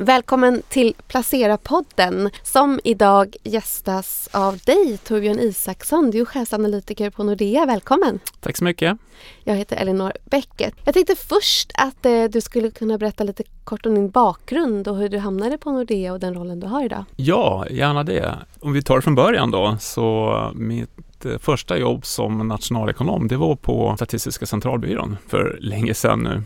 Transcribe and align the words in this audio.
Välkommen 0.00 0.62
till 0.68 0.94
Placera-podden 1.08 2.30
som 2.42 2.80
idag 2.84 3.36
gästas 3.42 4.28
av 4.32 4.58
dig 4.58 4.98
Torbjörn 5.04 5.38
Isaksson. 5.38 6.10
Du 6.10 6.20
är 6.20 6.24
chefsanalytiker 6.24 7.10
på 7.10 7.24
Nordea. 7.24 7.66
Välkommen! 7.66 8.20
Tack 8.40 8.56
så 8.56 8.64
mycket! 8.64 8.98
Jag 9.44 9.54
heter 9.54 9.76
Elinor 9.76 10.12
Bäcket. 10.24 10.74
Jag 10.84 10.94
tänkte 10.94 11.16
först 11.16 11.72
att 11.74 12.06
eh, 12.06 12.24
du 12.24 12.40
skulle 12.40 12.70
kunna 12.70 12.98
berätta 12.98 13.24
lite 13.24 13.42
kort 13.64 13.86
om 13.86 13.94
din 13.94 14.10
bakgrund 14.10 14.88
och 14.88 14.96
hur 14.96 15.08
du 15.08 15.18
hamnade 15.18 15.58
på 15.58 15.72
Nordea 15.72 16.12
och 16.12 16.20
den 16.20 16.34
rollen 16.34 16.60
du 16.60 16.66
har 16.66 16.84
idag. 16.84 17.04
Ja, 17.16 17.66
gärna 17.70 18.04
det. 18.04 18.34
Om 18.60 18.72
vi 18.72 18.82
tar 18.82 18.96
det 18.96 19.02
från 19.02 19.14
början 19.14 19.50
då, 19.50 19.76
så 19.80 20.52
mitt 20.54 21.24
eh, 21.24 21.38
första 21.38 21.78
jobb 21.78 22.06
som 22.06 22.48
nationalekonom, 22.48 23.28
det 23.28 23.36
var 23.36 23.56
på 23.56 23.96
Statistiska 23.96 24.46
centralbyrån 24.46 25.16
för 25.28 25.58
länge 25.60 25.94
sedan 25.94 26.22
nu 26.22 26.42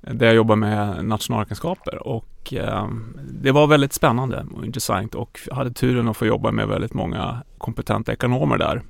där 0.00 0.26
jag 0.26 0.34
jobbar 0.34 0.56
med 0.56 1.04
nationalräkenskaper 1.04 2.06
och 2.06 2.54
eh, 2.54 2.88
det 3.32 3.52
var 3.52 3.66
väldigt 3.66 3.92
spännande 3.92 4.46
och 4.54 4.64
intressant 4.64 5.14
och 5.14 5.40
hade 5.52 5.70
turen 5.70 6.08
att 6.08 6.16
få 6.16 6.26
jobba 6.26 6.52
med 6.52 6.68
väldigt 6.68 6.94
många 6.94 7.42
kompetenta 7.58 8.12
ekonomer 8.12 8.58
där. 8.58 8.82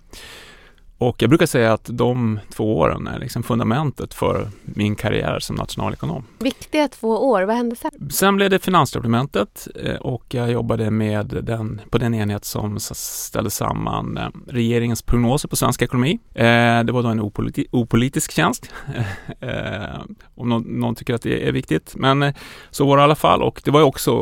Och 1.01 1.23
jag 1.23 1.29
brukar 1.29 1.47
säga 1.47 1.73
att 1.73 1.85
de 1.93 2.41
två 2.53 2.79
åren 2.79 3.07
är 3.07 3.19
liksom 3.19 3.43
fundamentet 3.43 4.15
för 4.15 4.49
min 4.65 4.97
karriär 4.97 5.39
som 5.39 5.57
nationalekonom. 5.57 6.25
Viktiga 6.39 6.89
två 6.89 7.09
år, 7.09 7.43
vad 7.43 7.57
hände 7.57 7.77
sen? 7.77 8.11
Sen 8.11 8.37
blev 8.37 8.51
det 8.51 8.59
Finansdepartementet 8.59 9.69
eh, 9.85 9.95
och 9.95 10.25
jag 10.29 10.51
jobbade 10.51 10.91
med 10.91 11.27
den, 11.27 11.81
på 11.91 11.99
den 11.99 12.15
enhet 12.15 12.45
som 12.45 12.81
ställde 12.81 13.51
samman 13.51 14.17
eh, 14.17 14.29
regeringens 14.47 15.03
prognoser 15.03 15.49
på 15.49 15.57
svensk 15.57 15.83
ekonomi. 15.83 16.19
Eh, 16.35 16.45
det 16.85 16.93
var 16.93 17.03
då 17.03 17.09
en 17.09 17.21
opoliti 17.21 17.67
opolitisk 17.71 18.33
tjänst, 18.33 18.73
om 20.35 20.49
någon, 20.49 20.63
någon, 20.63 20.95
tycker 20.95 21.15
att 21.15 21.23
det 21.23 21.49
är 21.49 21.53
viktigt. 21.53 21.93
Men 21.97 22.35
så 22.71 22.87
var 22.87 22.97
det 22.97 23.01
i 23.01 23.05
alla 23.05 23.15
fall 23.15 23.43
och 23.43 23.63
det 23.65 23.71
var 23.71 23.83
också 23.83 24.13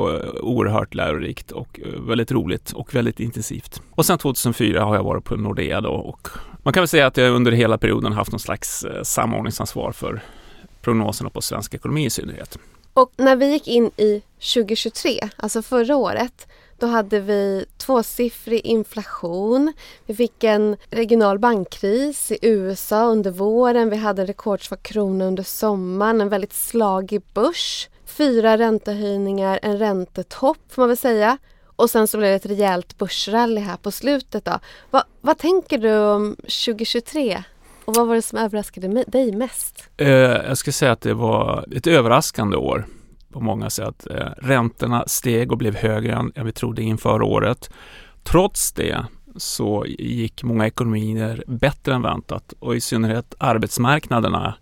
oerhört 0.42 0.94
lärorikt 0.94 1.50
och 1.50 1.80
väldigt 2.08 2.32
roligt 2.32 2.72
och 2.72 2.94
väldigt 2.94 3.20
intensivt. 3.20 3.82
Och 3.90 4.06
sen 4.06 4.18
2004 4.18 4.84
har 4.84 4.94
jag 4.94 5.02
varit 5.02 5.24
på 5.24 5.36
Nordea 5.36 5.80
då 5.80 5.90
och 5.90 6.28
man 6.62 6.72
kan 6.72 6.80
väl 6.80 6.88
säga 6.88 7.06
att 7.06 7.16
jag 7.16 7.32
under 7.32 7.52
hela 7.52 7.78
perioden 7.78 8.12
haft 8.12 8.32
någon 8.32 8.40
slags 8.40 8.84
eh, 8.84 9.02
samordningsansvar 9.02 9.92
för 9.92 10.22
prognoserna 10.80 11.30
på 11.30 11.40
svensk 11.40 11.74
ekonomi 11.74 12.04
i 12.04 12.10
synnerhet. 12.10 12.58
Och 12.94 13.12
när 13.16 13.36
vi 13.36 13.52
gick 13.52 13.68
in 13.68 13.90
i 13.96 14.22
2023, 14.54 15.28
alltså 15.36 15.62
förra 15.62 15.96
året, 15.96 16.46
då 16.78 16.86
hade 16.86 17.20
vi 17.20 17.64
tvåsiffrig 17.76 18.66
inflation. 18.66 19.72
Vi 20.06 20.14
fick 20.14 20.44
en 20.44 20.76
regional 20.90 21.38
bankkris 21.38 22.32
i 22.32 22.38
USA 22.42 23.04
under 23.04 23.30
våren. 23.30 23.90
Vi 23.90 23.96
hade 23.96 24.22
en 24.22 24.26
rekordsvag 24.26 24.82
krona 24.82 25.24
under 25.24 25.42
sommaren, 25.42 26.20
en 26.20 26.28
väldigt 26.28 26.52
slagig 26.52 27.22
börs. 27.34 27.88
Fyra 28.06 28.58
räntehöjningar, 28.58 29.58
en 29.62 29.78
räntetopp 29.78 30.58
får 30.68 30.82
man 30.82 30.88
väl 30.88 30.96
säga. 30.96 31.38
Och 31.78 31.90
sen 31.90 32.06
så 32.08 32.18
blev 32.18 32.30
det 32.30 32.36
ett 32.36 32.46
rejält 32.46 32.98
börsrally 32.98 33.60
här 33.60 33.76
på 33.76 33.90
slutet. 33.90 34.44
Då. 34.44 34.58
Va, 34.90 35.04
vad 35.20 35.38
tänker 35.38 35.78
du 35.78 35.98
om 35.98 36.36
2023? 36.36 37.44
Och 37.84 37.94
vad 37.94 38.06
var 38.06 38.14
det 38.14 38.22
som 38.22 38.38
överraskade 38.38 39.04
dig 39.08 39.32
mest? 39.32 39.90
Eh, 39.96 40.08
jag 40.08 40.58
skulle 40.58 40.72
säga 40.72 40.92
att 40.92 41.00
det 41.00 41.14
var 41.14 41.64
ett 41.76 41.86
överraskande 41.86 42.56
år 42.56 42.86
på 43.32 43.40
många 43.40 43.70
sätt. 43.70 44.06
Eh, 44.10 44.30
räntorna 44.36 45.04
steg 45.06 45.52
och 45.52 45.58
blev 45.58 45.76
högre 45.76 46.12
än 46.34 46.46
vi 46.46 46.52
trodde 46.52 46.82
inför 46.82 47.22
året. 47.22 47.70
Trots 48.22 48.72
det 48.72 49.06
så 49.36 49.84
gick 49.88 50.42
många 50.42 50.66
ekonomier 50.66 51.44
bättre 51.46 51.94
än 51.94 52.02
väntat 52.02 52.54
och 52.58 52.76
i 52.76 52.80
synnerhet 52.80 53.34
arbetsmarknaderna 53.38 54.54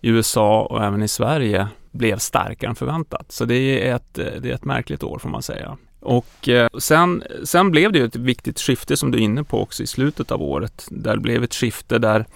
i 0.00 0.08
USA 0.08 0.62
och 0.62 0.84
även 0.84 1.02
i 1.02 1.08
Sverige 1.08 1.68
blev 1.90 2.18
starkare 2.18 2.70
än 2.70 2.76
förväntat. 2.76 3.32
Så 3.32 3.44
det 3.44 3.88
är 3.88 3.96
ett, 3.96 4.18
eh, 4.18 4.26
det 4.40 4.50
är 4.50 4.54
ett 4.54 4.64
märkligt 4.64 5.02
år 5.02 5.18
får 5.18 5.28
man 5.28 5.42
säga. 5.42 5.76
Och 6.02 6.48
eh, 6.48 6.68
sen, 6.78 7.22
sen 7.44 7.70
blev 7.70 7.92
det 7.92 7.98
ju 7.98 8.04
ett 8.04 8.16
viktigt 8.16 8.60
skifte 8.60 8.96
som 8.96 9.10
du 9.10 9.18
är 9.18 9.22
inne 9.22 9.44
på 9.44 9.60
också 9.60 9.82
i 9.82 9.86
slutet 9.86 10.30
av 10.30 10.42
året. 10.42 10.86
Där 10.90 11.14
det 11.14 11.20
blev 11.20 11.44
ett 11.44 11.54
skifte 11.54 11.98
där 11.98 12.26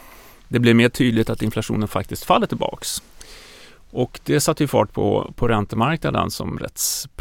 det 0.48 0.58
blev 0.58 0.76
mer 0.76 0.88
tydligt 0.88 1.30
att 1.30 1.42
inflationen 1.42 1.88
faktiskt 1.88 2.24
faller 2.24 2.46
tillbaks. 2.46 3.02
Och 3.90 4.20
det 4.24 4.40
satte 4.40 4.62
ju 4.62 4.66
fart 4.68 4.92
på, 4.92 5.32
på 5.36 5.48
räntemarknaden 5.48 6.30
som 6.30 6.58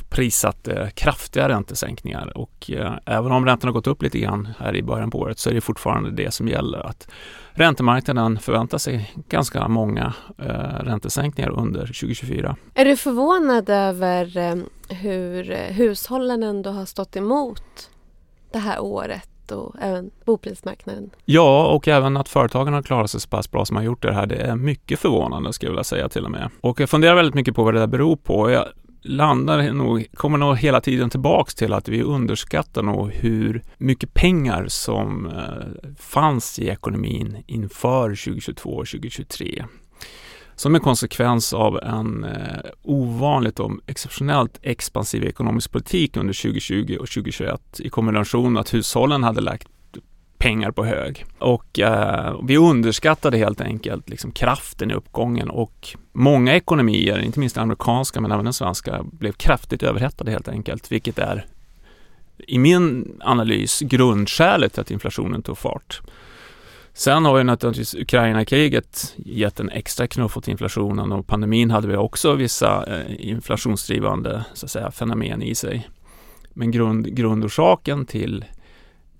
prissatte 0.10 0.92
kraftiga 0.96 1.50
räntesänkningar. 1.50 2.38
Och 2.38 2.72
eh, 2.72 2.94
även 3.06 3.32
om 3.32 3.46
räntorna 3.46 3.72
gått 3.72 3.88
upp 3.88 4.02
lite 4.02 4.20
grann 4.20 4.50
här 4.60 4.76
i 4.76 4.84
början 4.84 5.12
på 5.12 5.20
året 5.20 5.40
så 5.40 5.50
är 5.50 5.54
det 5.54 5.62
fortfarande 5.62 6.12
det 6.12 6.34
som 6.34 6.48
gäller. 6.48 6.80
att 6.80 7.08
Räntemarknaden 7.52 8.40
förväntar 8.40 8.78
sig 8.78 9.14
ganska 9.30 9.68
många 9.68 10.14
eh, 10.38 10.84
räntesänkningar 10.84 11.50
under 11.50 11.80
2024. 11.80 12.56
Är 12.74 12.86
du 12.86 12.98
förvånad 12.98 13.70
över 13.70 14.38
eh, 14.38 14.56
hur 14.96 15.44
hushållen 15.74 16.44
ändå 16.44 16.70
har 16.70 16.86
stått 16.86 17.16
emot 17.16 17.90
det 18.52 18.60
här 18.60 18.80
året? 18.80 19.30
Och 19.52 19.76
även 19.82 20.12
boprismarknaden. 20.26 21.10
Ja, 21.26 21.68
och 21.68 21.88
även 21.88 22.18
att 22.18 22.30
företagen 22.30 22.74
har 22.74 22.82
klarat 22.82 23.12
sig 23.12 23.22
så 23.22 23.30
pass 23.30 23.52
bra 23.52 23.66
som 23.66 23.76
har 23.76 23.84
gjort 23.84 24.02
det 24.02 24.14
här. 24.14 24.26
Det 24.26 24.36
är 24.36 24.56
mycket 24.56 25.00
förvånande 25.00 25.54
skulle 25.54 25.70
jag 25.70 25.74
vilja 25.74 25.84
säga 25.84 26.10
till 26.10 26.26
och 26.26 26.32
med. 26.32 26.50
Och 26.62 26.80
jag 26.80 26.90
funderar 26.90 27.16
väldigt 27.16 27.36
mycket 27.36 27.56
på 27.56 27.64
vad 27.64 27.74
det 27.74 27.80
där 27.80 27.88
beror 27.88 28.16
på. 28.16 28.52
Jag 28.52 28.66
landar 29.02 29.74
nog, 29.74 30.06
kommer 30.14 30.38
nog 30.38 30.58
hela 30.58 30.82
tiden 30.82 31.10
tillbaks 31.10 31.56
till 31.56 31.74
att 31.74 31.88
vi 31.88 32.04
underskattar 32.04 32.84
nog 32.84 33.12
hur 33.12 33.64
mycket 33.78 34.14
pengar 34.14 34.66
som 34.68 35.26
eh, 35.26 35.94
fanns 36.00 36.60
i 36.60 36.68
ekonomin 36.68 37.44
inför 37.48 38.10
2022 38.10 38.70
och 38.70 38.88
2023 38.88 39.66
som 40.56 40.76
en 40.76 40.82
konsekvens 40.82 41.54
av 41.54 41.80
en 41.84 42.24
eh, 42.24 42.70
ovanligt 42.82 43.60
och 43.60 43.72
exceptionellt 43.88 44.60
expansiv 44.62 45.24
ekonomisk 45.24 45.72
politik 45.72 46.18
under 46.18 46.34
2020 46.34 46.98
och 47.00 47.08
2021 47.08 47.62
i 47.80 47.90
kombination 47.90 48.54
med 48.54 48.62
att 48.62 48.74
hushållen 48.74 49.24
hade 49.24 49.42
lagt 49.42 49.68
pengar 50.38 50.72
på 50.72 50.86
hög. 50.86 51.26
Och 51.40 51.80
eh, 51.80 52.40
vi 52.44 52.58
underskattade 52.58 53.38
helt 53.38 53.62
enkelt 53.62 54.10
liksom 54.10 54.32
kraften 54.32 54.92
i 54.92 54.94
uppgången 54.94 55.50
och 55.50 55.88
många 56.14 56.56
ekonomier, 56.56 57.20
inte 57.20 57.40
minst 57.40 57.58
amerikanska 57.58 58.22
men 58.22 58.32
även 58.32 58.44
den 58.44 58.54
svenska, 58.54 59.04
blev 59.04 59.32
kraftigt 59.32 59.84
överhettade 59.84 60.32
helt 60.32 60.48
enkelt, 60.48 60.92
vilket 60.92 61.20
är 61.20 61.46
i 62.38 62.60
min 62.60 63.18
analys 63.22 63.80
grundskälet 63.80 64.74
till 64.74 64.82
att 64.82 64.92
inflationen 64.92 65.42
tog 65.42 65.58
fart. 65.58 66.02
Sen 66.98 67.26
har 67.26 67.38
ju 67.38 67.44
naturligtvis 67.44 67.96
Ukraina-kriget 67.96 69.14
gett 69.18 69.60
en 69.60 69.70
extra 69.70 70.08
knuff 70.08 70.38
åt 70.38 70.48
inflationen 70.48 71.12
och 71.12 71.28
pandemin 71.28 71.72
hade 71.72 71.88
vi 71.88 71.96
också 71.96 72.36
vissa 72.36 72.86
eh, 72.86 73.30
inflationsdrivande 73.30 74.46
så 74.54 74.66
att 74.66 74.72
säga, 74.72 74.92
fenomen 74.92 75.42
i 75.42 75.56
sig. 75.56 75.90
Men 76.54 76.72
grund, 76.72 77.16
grundorsaken 77.16 78.06
till, 78.06 78.46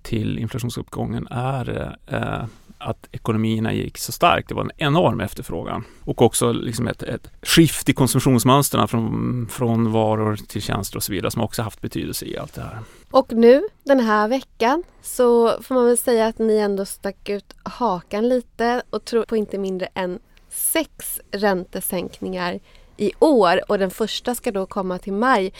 till 0.02 0.38
inflationsuppgången 0.38 1.26
är 1.30 1.96
eh, 2.06 2.44
att 2.78 3.08
ekonomierna 3.12 3.72
gick 3.72 3.98
så 3.98 4.12
starkt. 4.12 4.48
Det 4.48 4.54
var 4.54 4.62
en 4.62 4.70
enorm 4.76 5.20
efterfrågan 5.20 5.84
och 6.04 6.22
också 6.22 6.52
liksom 6.52 6.88
ett, 6.88 7.02
ett 7.02 7.30
skift 7.42 7.88
i 7.88 7.92
konsumtionsmönstren 7.92 8.88
från, 8.88 9.48
från 9.50 9.92
varor 9.92 10.36
till 10.36 10.62
tjänster 10.62 10.96
och 10.96 11.02
så 11.02 11.12
vidare 11.12 11.30
som 11.30 11.42
också 11.42 11.62
haft 11.62 11.80
betydelse 11.80 12.24
i 12.24 12.38
allt 12.38 12.54
det 12.54 12.62
här. 12.62 12.78
Och 13.10 13.32
nu 13.32 13.62
den 13.84 14.00
här 14.00 14.28
veckan 14.28 14.82
så 15.02 15.62
får 15.62 15.74
man 15.74 15.86
väl 15.86 15.98
säga 15.98 16.26
att 16.26 16.38
ni 16.38 16.56
ändå 16.56 16.84
stack 16.84 17.28
ut 17.28 17.54
hakan 17.62 18.28
lite 18.28 18.82
och 18.90 19.04
tror 19.04 19.24
på 19.24 19.36
inte 19.36 19.58
mindre 19.58 19.88
än 19.94 20.18
sex 20.48 21.20
räntesänkningar 21.30 22.60
i 22.96 23.12
år 23.18 23.70
och 23.70 23.78
den 23.78 23.90
första 23.90 24.34
ska 24.34 24.52
då 24.52 24.66
komma 24.66 24.98
till 24.98 25.12
maj. 25.12 25.52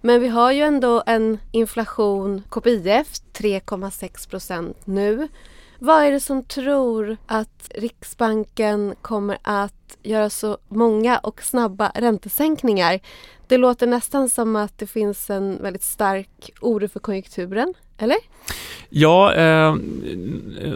Men 0.00 0.20
vi 0.20 0.28
har 0.28 0.52
ju 0.52 0.60
ändå 0.60 1.02
en 1.06 1.38
inflation, 1.52 2.42
KPIF 2.48 3.08
3,6 3.32 4.30
procent 4.30 4.76
nu. 4.84 5.28
Vad 5.80 6.04
är 6.04 6.12
det 6.12 6.20
som 6.20 6.44
tror 6.44 7.16
att 7.26 7.70
Riksbanken 7.74 8.94
kommer 9.02 9.38
att 9.42 9.96
göra 10.02 10.30
så 10.30 10.58
många 10.68 11.18
och 11.18 11.42
snabba 11.42 11.92
räntesänkningar? 11.94 13.00
Det 13.46 13.56
låter 13.56 13.86
nästan 13.86 14.28
som 14.28 14.56
att 14.56 14.78
det 14.78 14.86
finns 14.86 15.30
en 15.30 15.62
väldigt 15.62 15.82
stark 15.82 16.50
oro 16.60 16.88
för 16.88 17.00
konjunkturen, 17.00 17.74
eller? 17.98 18.16
Ja, 18.88 19.34
eh, 19.34 19.76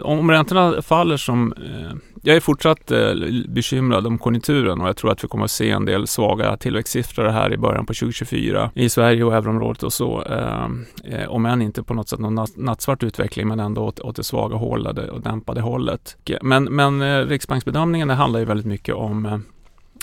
om 0.03 0.31
räntorna 0.31 0.81
faller 0.81 1.17
som 1.17 1.53
eh, 1.53 2.12
jag 2.25 2.35
är 2.35 2.39
fortsatt 2.39 2.91
eh, 2.91 3.13
bekymrad 3.47 4.07
om 4.07 4.17
konjunkturen 4.17 4.81
och 4.81 4.87
jag 4.87 4.97
tror 4.97 5.11
att 5.11 5.23
vi 5.23 5.27
kommer 5.27 5.45
att 5.45 5.51
se 5.51 5.69
en 5.69 5.85
del 5.85 6.07
svaga 6.07 6.57
tillväxtsiffror 6.57 7.25
här 7.25 7.53
i 7.53 7.57
början 7.57 7.85
på 7.85 7.93
2024 7.93 8.71
i 8.75 8.89
Sverige 8.89 9.23
och 9.23 9.35
euroområdet 9.35 9.83
och 9.83 9.93
så. 9.93 10.23
Eh, 10.23 10.67
eh, 11.03 11.29
om 11.29 11.45
än 11.45 11.61
inte 11.61 11.83
på 11.83 11.93
något 11.93 12.09
sätt 12.09 12.19
någon 12.19 12.45
nattsvart 12.55 13.03
utveckling 13.03 13.47
men 13.47 13.59
ändå 13.59 13.81
åt, 13.81 13.99
åt 13.99 14.15
det 14.15 14.23
svaga 14.23 14.55
hållet 14.55 14.97
eh, 14.97 15.05
och 15.05 15.21
dämpade 15.21 15.61
hållet. 15.61 16.17
Men, 16.41 16.63
men 16.63 17.01
eh, 17.01 17.25
Riksbanksbedömningen 17.25 18.09
handlar 18.09 18.39
ju 18.39 18.45
väldigt 18.45 18.67
mycket 18.67 18.95
om 18.95 19.25
eh, 19.25 19.37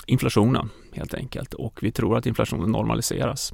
inflationen 0.05 0.69
helt 0.93 1.13
enkelt 1.13 1.53
och 1.53 1.79
vi 1.81 1.91
tror 1.91 2.17
att 2.17 2.25
inflationen 2.25 2.71
normaliseras. 2.71 3.53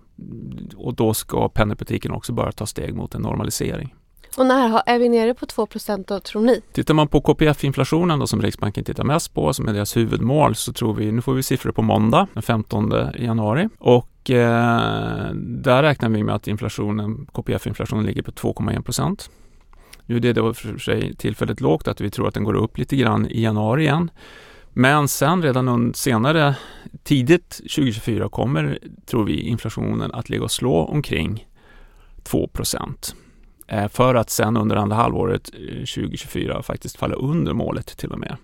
Och 0.76 0.96
då 0.96 1.14
ska 1.14 1.50
penningpolitiken 1.50 2.12
också 2.12 2.34
börja 2.34 2.52
ta 2.52 2.66
steg 2.66 2.96
mot 2.96 3.16
en 3.16 3.22
normalisering. 3.22 3.94
Och 4.38 4.46
när 4.46 4.82
är 4.86 5.00
vi 5.00 5.10
nere 5.10 5.34
på 5.34 5.46
2 5.46 5.68
då 6.08 6.20
tror 6.20 6.42
ni? 6.42 6.62
Tittar 6.72 6.94
man 6.94 7.08
på 7.08 7.22
KPF-inflationen 7.22 8.28
som 8.28 8.42
Riksbanken 8.42 8.84
tittar 8.84 9.04
mest 9.04 9.34
på, 9.34 9.54
som 9.54 9.68
är 9.68 9.74
deras 9.74 9.98
huvudmål, 9.98 10.56
så 10.56 10.74
tror 10.74 10.94
vi, 10.94 11.12
nu 11.12 11.22
får 11.22 11.34
vi 11.34 11.44
siffror 11.44 11.72
på 11.72 11.82
måndag 11.82 12.28
den 12.34 12.44
15 12.44 12.94
januari 13.16 13.70
och 13.80 14.10
och 14.28 14.32
eh, 14.32 15.34
där 15.36 15.84
räknar 15.84 16.10
vi 16.10 16.24
med 16.24 16.36
att 16.36 16.48
inflationen, 16.48 17.28
KPF-inflationen 17.34 18.06
ligger 18.06 18.22
på 18.22 18.32
2,1 18.32 18.82
procent. 18.82 19.30
Nu 20.06 20.16
är 20.16 20.20
det 20.20 20.34
då 20.34 20.54
för 20.54 20.78
sig 20.78 21.16
tillfälligt 21.16 21.62
lågt 21.62 21.88
att 21.88 22.02
vi 22.02 22.10
tror 22.10 22.28
att 22.28 22.34
den 22.34 22.44
går 22.44 22.54
upp 22.54 22.78
lite 22.78 22.96
grann 22.96 23.28
i 23.28 23.42
januari 23.42 23.84
igen. 23.84 24.12
Men 24.70 25.08
sen 25.08 25.44
redan 25.44 25.94
senare, 25.94 26.56
tidigt 27.04 27.50
2024 27.50 28.30
kommer, 28.30 28.80
tror 29.06 29.26
vi, 29.26 29.42
inflationen 29.42 30.12
att 30.12 30.30
ligga 30.30 30.44
och 30.44 30.52
slå 30.52 30.86
omkring 30.86 31.48
2 32.24 32.48
procent 32.48 33.16
för 33.90 34.16
att 34.16 34.30
sen 34.30 34.58
under 34.58 34.76
andra 34.76 34.96
halvåret 34.96 35.44
2024 35.44 36.54
eh, 36.54 36.62
faktiskt 36.62 36.98
falla 36.98 37.16
under 37.16 37.54
målet 37.54 37.98
till 37.98 38.12
och 38.12 38.20
med. 38.20 38.38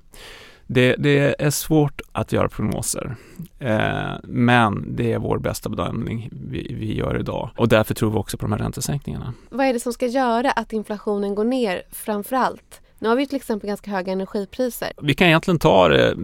Det, 0.68 0.96
det 1.00 1.36
är 1.40 1.50
svårt 1.50 2.02
att 2.12 2.32
göra 2.32 2.50
prognoser, 2.50 3.16
eh, 3.60 4.12
men 4.24 4.96
det 4.96 5.14
är 5.14 5.20
vår 5.20 5.40
bästa 5.40 5.70
bedömning 5.70 6.30
vi, 6.32 6.76
vi, 6.80 6.98
gör 6.98 7.20
idag 7.20 7.50
och 7.58 7.68
därför 7.68 7.94
tror 7.94 8.12
vi 8.12 8.18
också 8.18 8.38
på 8.38 8.46
de 8.46 8.52
här 8.52 8.60
räntesänkningarna. 8.60 9.34
Vad 9.50 9.66
är 9.66 9.74
det 9.74 9.80
som 9.80 9.94
ska 9.94 10.06
göra 10.08 10.52
att 10.52 10.74
inflationen 10.74 11.36
går 11.36 11.44
ner 11.44 11.82
framför 11.92 12.36
allt? 12.36 12.82
Nu 13.00 13.10
har 13.10 13.16
vi 13.16 13.28
till 13.28 13.36
exempel 13.36 13.68
ganska 13.68 13.92
höga 13.92 14.12
energipriser. 14.12 14.92
Vi 15.02 15.14
kan 15.14 15.28
egentligen 15.28 15.60
ta 15.60 15.88
det 15.88 16.16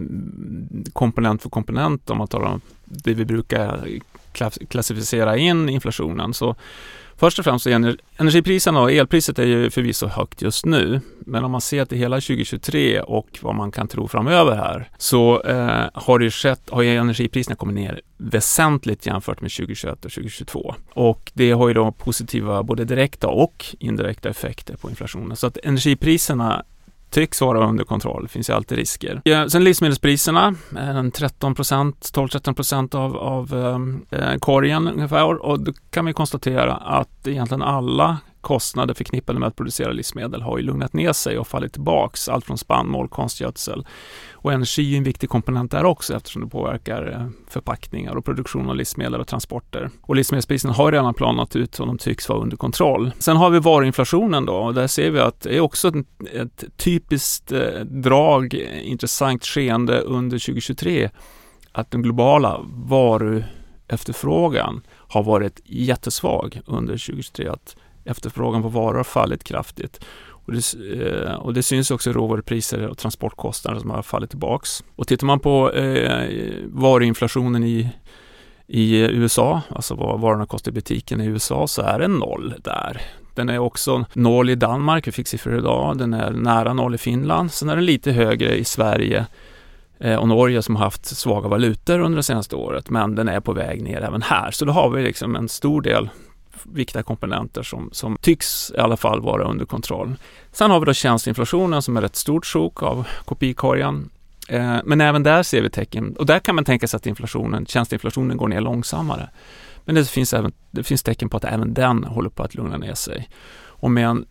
komponent 0.93 1.41
för 1.41 1.49
komponent 1.49 2.09
om 2.09 2.17
man 2.17 2.27
tar 2.27 2.59
det 2.85 3.13
vi 3.13 3.25
brukar 3.25 3.87
klassificera 4.67 5.37
in 5.37 5.69
inflationen. 5.69 6.33
Så 6.33 6.55
Först 7.19 7.39
och 7.39 7.45
främst 7.45 7.67
är 7.67 7.97
energipriserna 8.17 8.81
och 8.81 8.91
elpriset 8.91 9.39
är 9.39 9.45
ju 9.45 9.69
förvisso 9.69 10.07
högt 10.07 10.41
just 10.41 10.65
nu. 10.65 11.01
Men 11.19 11.43
om 11.43 11.51
man 11.51 11.61
ser 11.61 11.85
till 11.85 11.97
hela 11.97 12.15
2023 12.15 13.01
och 13.01 13.39
vad 13.41 13.55
man 13.55 13.71
kan 13.71 13.87
tro 13.87 14.07
framöver 14.07 14.55
här 14.55 14.89
så 14.97 15.41
eh, 15.41 15.85
har 15.93 16.19
det 16.19 16.31
skett, 16.31 16.61
har 16.69 16.81
ju 16.81 16.95
energipriserna 16.95 17.55
kommit 17.55 17.75
ner 17.75 18.01
väsentligt 18.17 19.05
jämfört 19.05 19.41
med 19.41 19.51
2021 19.51 20.05
och 20.05 20.11
2022. 20.11 20.75
Och 20.93 21.31
det 21.33 21.51
har 21.51 21.67
ju 21.67 21.73
då 21.73 21.91
positiva 21.91 22.63
både 22.63 22.85
direkta 22.85 23.27
och 23.27 23.65
indirekta 23.79 24.29
effekter 24.29 24.75
på 24.75 24.89
inflationen. 24.89 25.37
Så 25.37 25.47
att 25.47 25.57
energipriserna 25.63 26.63
tycks 27.09 27.41
vara 27.41 27.67
under 27.67 27.83
kontroll. 27.83 28.23
Det 28.23 28.29
finns 28.29 28.49
ju 28.49 28.53
alltid 28.53 28.77
risker. 28.77 29.21
Ja, 29.23 29.49
sen 29.49 29.63
livsmedelspriserna, 29.63 30.55
eh, 30.71 31.03
13% 31.03 32.11
12-13 32.13 32.53
procent 32.53 32.95
av, 32.95 33.17
av 33.17 33.53
eh, 34.11 34.19
eh, 34.19 34.37
korgen 34.37 34.87
ungefär 34.87 35.45
och 35.45 35.59
då 35.59 35.73
kan 35.89 36.05
vi 36.05 36.13
konstatera 36.13 36.75
att 36.75 37.27
egentligen 37.27 37.61
alla 37.61 38.17
kostnader 38.41 38.93
förknippade 38.93 39.39
med 39.39 39.47
att 39.47 39.55
producera 39.55 39.91
livsmedel 39.91 40.41
har 40.41 40.57
ju 40.57 40.63
lugnat 40.63 40.93
ner 40.93 41.13
sig 41.13 41.39
och 41.39 41.47
fallit 41.47 41.73
tillbaks. 41.73 42.29
Allt 42.29 42.45
från 42.45 42.57
spannmål, 42.57 43.09
konstgödsel 43.09 43.85
och 44.33 44.53
energi 44.53 44.93
är 44.93 44.97
en 44.97 45.03
viktig 45.03 45.29
komponent 45.29 45.71
där 45.71 45.85
också 45.85 46.15
eftersom 46.15 46.41
det 46.41 46.47
påverkar 46.47 47.11
eh, 47.11 47.27
förpackningar 47.47 48.15
och 48.15 48.25
produktion 48.25 48.69
av 48.69 48.75
livsmedel 48.75 49.21
och 49.21 49.27
transporter. 49.27 49.89
Och 50.01 50.15
livsmedelspriserna 50.15 50.73
har 50.73 50.91
redan 50.91 51.13
planat 51.13 51.55
ut 51.55 51.79
och 51.79 51.87
de 51.87 51.97
tycks 51.97 52.29
vara 52.29 52.39
under 52.39 52.57
kontroll. 52.57 53.11
Sen 53.19 53.37
har 53.37 53.49
vi 53.49 53.59
varuinflationen 53.59 54.45
då 54.45 54.55
och 54.55 54.73
där 54.73 54.87
ser 54.87 55.11
vi 55.11 55.19
att 55.19 55.41
det 55.41 55.55
är 55.55 55.59
också 55.59 55.87
ett, 55.87 55.95
ett 56.33 56.63
typiskt 56.77 57.51
eh, 57.51 57.79
drag, 57.79 58.53
intressant 58.83 59.45
skeende 59.45 59.99
under 59.99 60.39
2023 60.39 61.09
att 61.71 61.91
den 61.91 62.01
globala 62.01 62.65
varuefterfrågan 62.69 64.81
har 65.07 65.23
varit 65.23 65.61
jättesvag 65.65 66.61
under 66.65 66.93
2023. 66.93 67.47
Att 67.47 67.75
efterfrågan 68.09 68.61
på 68.61 68.67
varor 68.67 68.97
har 68.97 69.03
fallit 69.03 69.43
kraftigt. 69.43 70.05
Och 70.49 70.53
det, 70.53 70.73
eh, 71.05 71.33
och 71.33 71.53
det 71.53 71.63
syns 71.63 71.91
också 71.91 72.09
i 72.09 72.13
råvarupriser 72.13 72.87
och 72.87 72.97
transportkostnader 72.97 73.79
som 73.79 73.89
har 73.89 74.01
fallit 74.01 74.29
tillbaks. 74.29 74.83
Och 74.95 75.07
tittar 75.07 75.27
man 75.27 75.39
på 75.39 75.71
eh, 75.71 76.29
varuinflationen 76.65 77.63
i, 77.63 77.89
i 78.67 78.97
USA, 78.97 79.61
alltså 79.69 79.95
vad 79.95 80.19
varorna 80.19 80.45
kostar 80.45 80.71
i 80.71 80.73
butiken 80.73 81.21
i 81.21 81.25
USA, 81.25 81.67
så 81.67 81.81
är 81.81 81.99
det 81.99 82.07
noll 82.07 82.53
där. 82.63 83.01
Den 83.35 83.49
är 83.49 83.59
också 83.59 84.05
noll 84.13 84.49
i 84.49 84.55
Danmark, 84.55 85.07
vi 85.07 85.11
fick 85.11 85.27
siffror 85.27 85.57
idag. 85.57 85.97
Den 85.97 86.13
är 86.13 86.31
nära 86.31 86.73
noll 86.73 86.95
i 86.95 86.97
Finland. 86.97 87.51
Sen 87.51 87.69
är 87.69 87.75
den 87.75 87.85
lite 87.85 88.11
högre 88.11 88.57
i 88.57 88.63
Sverige 88.63 89.25
eh, 89.99 90.15
och 90.15 90.27
Norge 90.27 90.61
som 90.61 90.75
har 90.75 90.83
haft 90.83 91.05
svaga 91.05 91.47
valutor 91.47 91.99
under 91.99 92.17
det 92.17 92.23
senaste 92.23 92.55
året, 92.55 92.89
men 92.89 93.15
den 93.15 93.27
är 93.27 93.39
på 93.39 93.53
väg 93.53 93.83
ner 93.83 94.01
även 94.01 94.21
här. 94.21 94.51
Så 94.51 94.65
då 94.65 94.71
har 94.71 94.89
vi 94.89 95.03
liksom 95.03 95.35
en 95.35 95.49
stor 95.49 95.81
del 95.81 96.09
viktiga 96.63 97.03
komponenter 97.03 97.63
som, 97.63 97.89
som 97.91 98.17
tycks 98.21 98.71
i 98.75 98.77
alla 98.77 98.97
fall 98.97 99.21
vara 99.21 99.43
under 99.43 99.65
kontroll. 99.65 100.15
Sen 100.51 100.71
har 100.71 100.79
vi 100.79 100.85
då 100.85 100.93
tjänsteinflationen 100.93 101.81
som 101.81 101.97
är 101.97 102.01
ett 102.01 102.15
stort 102.15 102.45
sjok 102.45 102.83
av 102.83 103.07
kopikorgen. 103.25 104.09
Eh, 104.49 104.77
men 104.85 105.01
även 105.01 105.23
där 105.23 105.43
ser 105.43 105.61
vi 105.61 105.69
tecken 105.69 106.15
och 106.15 106.25
där 106.25 106.39
kan 106.39 106.55
man 106.55 106.65
tänka 106.65 106.87
sig 106.87 106.97
att 106.97 107.05
inflationen, 107.05 107.65
tjänsteinflationen 107.65 108.37
går 108.37 108.47
ner 108.47 108.61
långsammare. 108.61 109.29
Men 109.85 109.95
det 109.95 110.09
finns, 110.09 110.33
även, 110.33 110.51
det 110.71 110.83
finns 110.83 111.03
tecken 111.03 111.29
på 111.29 111.37
att 111.37 111.43
även 111.43 111.73
den 111.73 112.03
håller 112.03 112.29
på 112.29 112.43
att 112.43 112.55
lugna 112.55 112.77
ner 112.77 112.93
sig. 112.93 113.29
Och 113.81 113.91
med 113.91 114.07
en 114.07 114.25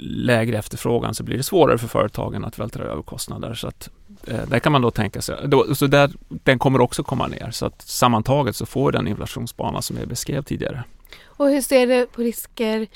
lägre 0.00 0.58
efterfrågan 0.58 1.14
så 1.14 1.22
blir 1.22 1.36
det 1.36 1.42
svårare 1.42 1.78
för 1.78 1.88
företagen 1.88 2.44
att 2.44 2.58
vältra 2.58 2.84
över 2.84 3.02
kostnader. 3.02 3.54
Så 3.54 3.68
att, 3.68 3.90
där 4.26 4.58
kan 4.58 4.72
man 4.72 4.82
då 4.82 4.90
tänka 4.90 5.22
sig, 5.22 5.36
då, 5.44 5.74
så 5.74 5.86
där, 5.86 6.10
den 6.28 6.58
kommer 6.58 6.80
också 6.80 7.02
komma 7.02 7.26
ner. 7.26 7.50
Så 7.50 7.66
att 7.66 7.82
sammantaget 7.82 8.56
så 8.56 8.66
får 8.66 8.92
den 8.92 9.08
inflationsbana 9.08 9.82
som 9.82 9.96
jag 9.98 10.08
beskrev 10.08 10.42
tidigare. 10.42 10.84
Och 11.24 11.48
hur 11.48 11.60
ser 11.60 11.86
du 11.86 12.06
på 12.06 12.22
risker 12.22 12.86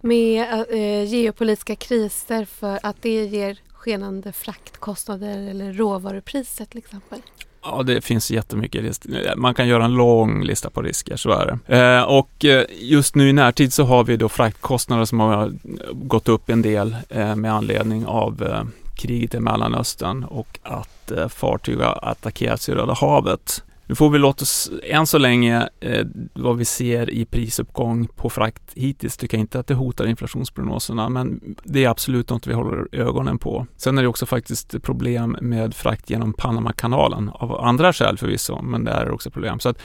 med 0.00 0.64
eh, 0.70 1.04
geopolitiska 1.04 1.76
kriser 1.76 2.44
för 2.44 2.78
att 2.82 2.96
det 3.02 3.24
ger 3.24 3.58
skenande 3.72 4.32
fraktkostnader 4.32 5.50
eller 5.50 5.72
råvarupriser 5.72 6.64
till 6.64 6.78
exempel? 6.78 7.20
Ja, 7.62 7.82
det 7.82 8.00
finns 8.00 8.30
jättemycket 8.30 8.82
risker. 8.82 9.36
Man 9.36 9.54
kan 9.54 9.68
göra 9.68 9.84
en 9.84 9.94
lång 9.94 10.44
lista 10.44 10.70
på 10.70 10.82
risker, 10.82 11.16
så 11.16 11.30
är 11.30 11.46
det. 11.46 11.76
Eh, 11.76 12.02
och 12.02 12.44
eh, 12.44 12.64
just 12.70 13.14
nu 13.14 13.28
i 13.28 13.32
närtid 13.32 13.72
så 13.72 13.84
har 13.84 14.04
vi 14.04 14.16
då 14.16 14.28
fraktkostnader 14.28 15.04
som 15.04 15.20
har 15.20 15.52
gått 15.92 16.28
upp 16.28 16.50
en 16.50 16.62
del 16.62 16.96
eh, 17.08 17.36
med 17.36 17.52
anledning 17.52 18.06
av 18.06 18.42
eh, 18.42 18.64
kriget 19.00 19.34
i 19.34 19.40
Mellanöstern 19.40 20.24
och 20.24 20.58
att 20.62 21.10
eh, 21.10 21.28
fartyg 21.28 21.78
har 21.78 21.98
attackerats 22.02 22.68
i 22.68 22.72
Röda 22.72 22.92
havet. 22.92 23.64
Nu 23.90 23.94
får 23.94 24.10
vi 24.10 24.18
låta 24.18 24.42
oss, 24.42 24.70
än 24.82 25.06
så 25.06 25.18
länge, 25.18 25.68
eh, 25.80 26.06
vad 26.34 26.56
vi 26.56 26.64
ser 26.64 27.10
i 27.10 27.24
prisuppgång 27.24 28.06
på 28.06 28.30
frakt 28.30 28.62
hittills 28.74 29.16
tycker 29.16 29.36
jag 29.36 29.42
inte 29.42 29.60
att 29.60 29.66
det 29.66 29.74
hotar 29.74 30.06
inflationsprognoserna, 30.06 31.08
men 31.08 31.56
det 31.64 31.84
är 31.84 31.88
absolut 31.88 32.30
något 32.30 32.46
vi 32.46 32.54
håller 32.54 32.88
ögonen 32.92 33.38
på. 33.38 33.66
Sen 33.76 33.98
är 33.98 34.02
det 34.02 34.08
också 34.08 34.26
faktiskt 34.26 34.82
problem 34.82 35.36
med 35.40 35.74
frakt 35.74 36.10
genom 36.10 36.32
Panamakanalen 36.32 37.28
av 37.28 37.60
andra 37.60 37.92
skäl 37.92 38.18
förvisso, 38.18 38.62
men 38.62 38.84
det 38.84 38.90
är 38.90 39.10
också 39.10 39.30
problem. 39.30 39.60
Så 39.60 39.68
att 39.68 39.78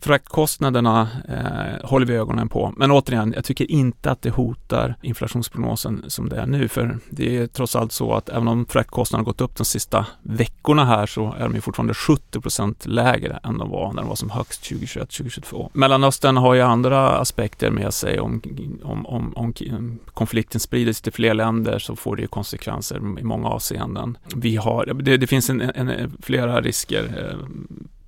Fraktkostnaderna 0.00 1.08
eh, 1.28 1.88
håller 1.88 2.06
vi 2.06 2.14
ögonen 2.14 2.48
på. 2.48 2.74
Men 2.76 2.90
återigen, 2.90 3.32
jag 3.36 3.44
tycker 3.44 3.70
inte 3.70 4.10
att 4.10 4.22
det 4.22 4.30
hotar 4.30 4.94
inflationsprognosen 5.02 6.04
som 6.08 6.28
det 6.28 6.36
är 6.36 6.46
nu. 6.46 6.68
För 6.68 6.98
det 7.10 7.36
är 7.36 7.46
trots 7.46 7.76
allt 7.76 7.92
så 7.92 8.14
att 8.14 8.28
även 8.28 8.48
om 8.48 8.66
fraktkostnaderna 8.66 9.24
gått 9.24 9.40
upp 9.40 9.56
de 9.56 9.64
sista 9.64 10.06
veckorna 10.22 10.84
här 10.84 11.06
så 11.06 11.34
är 11.38 11.48
de 11.48 11.60
fortfarande 11.60 11.94
70 11.94 12.40
procent 12.40 12.86
lägre 12.86 13.40
än 13.44 13.58
de 13.58 13.70
var 13.70 13.92
när 13.92 14.02
de 14.02 14.08
var 14.08 14.16
som 14.16 14.30
högst 14.30 14.62
2021-2022. 14.62 15.70
Mellanöstern 15.72 16.36
har 16.36 16.54
ju 16.54 16.60
andra 16.60 17.18
aspekter 17.18 17.70
med 17.70 17.94
sig. 17.94 18.20
Om, 18.20 18.42
om, 18.82 19.06
om, 19.06 19.34
om 19.36 19.98
konflikten 20.14 20.60
sprider 20.60 20.92
sig 20.92 21.02
till 21.02 21.12
fler 21.12 21.34
länder 21.34 21.78
så 21.78 21.96
får 21.96 22.16
det 22.16 22.22
ju 22.22 22.28
konsekvenser 22.28 22.96
i 22.96 23.22
många 23.22 23.48
avseenden. 23.48 24.18
Vi 24.34 24.56
har, 24.56 24.86
det, 24.86 25.16
det 25.16 25.26
finns 25.26 25.50
en, 25.50 25.60
en, 25.60 26.16
flera 26.22 26.60
risker 26.60 27.04
eh, 27.04 27.36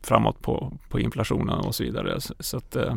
framåt 0.09 0.43
på, 0.43 0.73
på 0.89 1.01
inflationen 1.01 1.61
och 1.61 1.75
så 1.75 1.85
vidare. 1.85 2.21
Så, 2.21 2.35
så 2.41 2.57
att, 2.57 2.77
eh, 2.77 2.95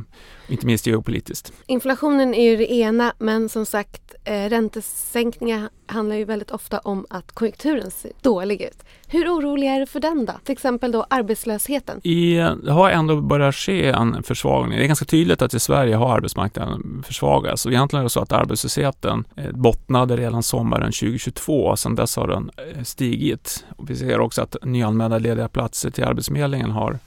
inte 0.48 0.66
minst 0.66 0.88
geopolitiskt. 0.88 1.54
Inflationen 1.66 2.34
är 2.34 2.50
ju 2.52 2.58
det 2.58 2.74
ena 2.74 3.14
men 3.18 3.50
som 3.50 3.66
sagt 3.66 4.11
eh, 4.24 4.50
räntesänkningar 4.50 5.70
handlar 5.86 6.16
ju 6.16 6.26
väldigt 6.26 6.52
ofta 6.52 6.80
om 6.80 7.06
att 7.10 7.32
konjunkturen 7.32 7.92
ser 7.92 8.12
dålig 8.22 8.62
ut. 8.62 8.84
Hur 9.08 9.30
orolig 9.30 9.68
är 9.68 9.80
du 9.80 9.86
för 9.86 10.00
den 10.00 10.26
då? 10.26 10.34
Till 10.44 10.54
exempel 10.54 10.92
då 10.92 11.06
arbetslösheten? 11.10 12.00
I, 12.04 12.36
det 12.36 12.72
har 12.72 12.90
ändå 12.90 13.22
börjat 13.22 13.56
ske 13.56 13.88
en 13.88 14.24
försvagning. 14.24 14.78
Det 14.78 14.84
är 14.84 14.88
ganska 14.88 15.06
tydligt 15.06 15.42
att 15.42 15.54
i 15.54 15.60
Sverige 15.60 15.96
har 15.96 16.16
arbetsmarknaden 16.16 17.04
försvagats 17.08 17.66
och 17.66 17.72
egentligen 17.72 18.00
är 18.00 18.04
det 18.04 18.10
så 18.10 18.20
att 18.20 18.32
arbetslösheten 18.32 19.24
eh, 19.36 19.52
bottnade 19.52 20.18
redan 20.18 20.44
sommaren 20.44 20.92
2022 20.92 21.66
och 21.66 21.80
sedan 21.80 21.96
dess 21.96 22.16
har 22.16 22.28
den 22.28 22.52
eh, 22.58 22.84
stigit. 22.84 23.66
Och 23.78 23.90
vi 23.90 23.96
ser 23.96 24.20
också 24.20 24.42
att 24.42 24.56
nyanmälda 24.62 25.18
lediga 25.18 25.48
platser 25.48 25.90
till 25.90 26.04
Arbetsförmedlingen 26.04 26.72
har 26.72 27.00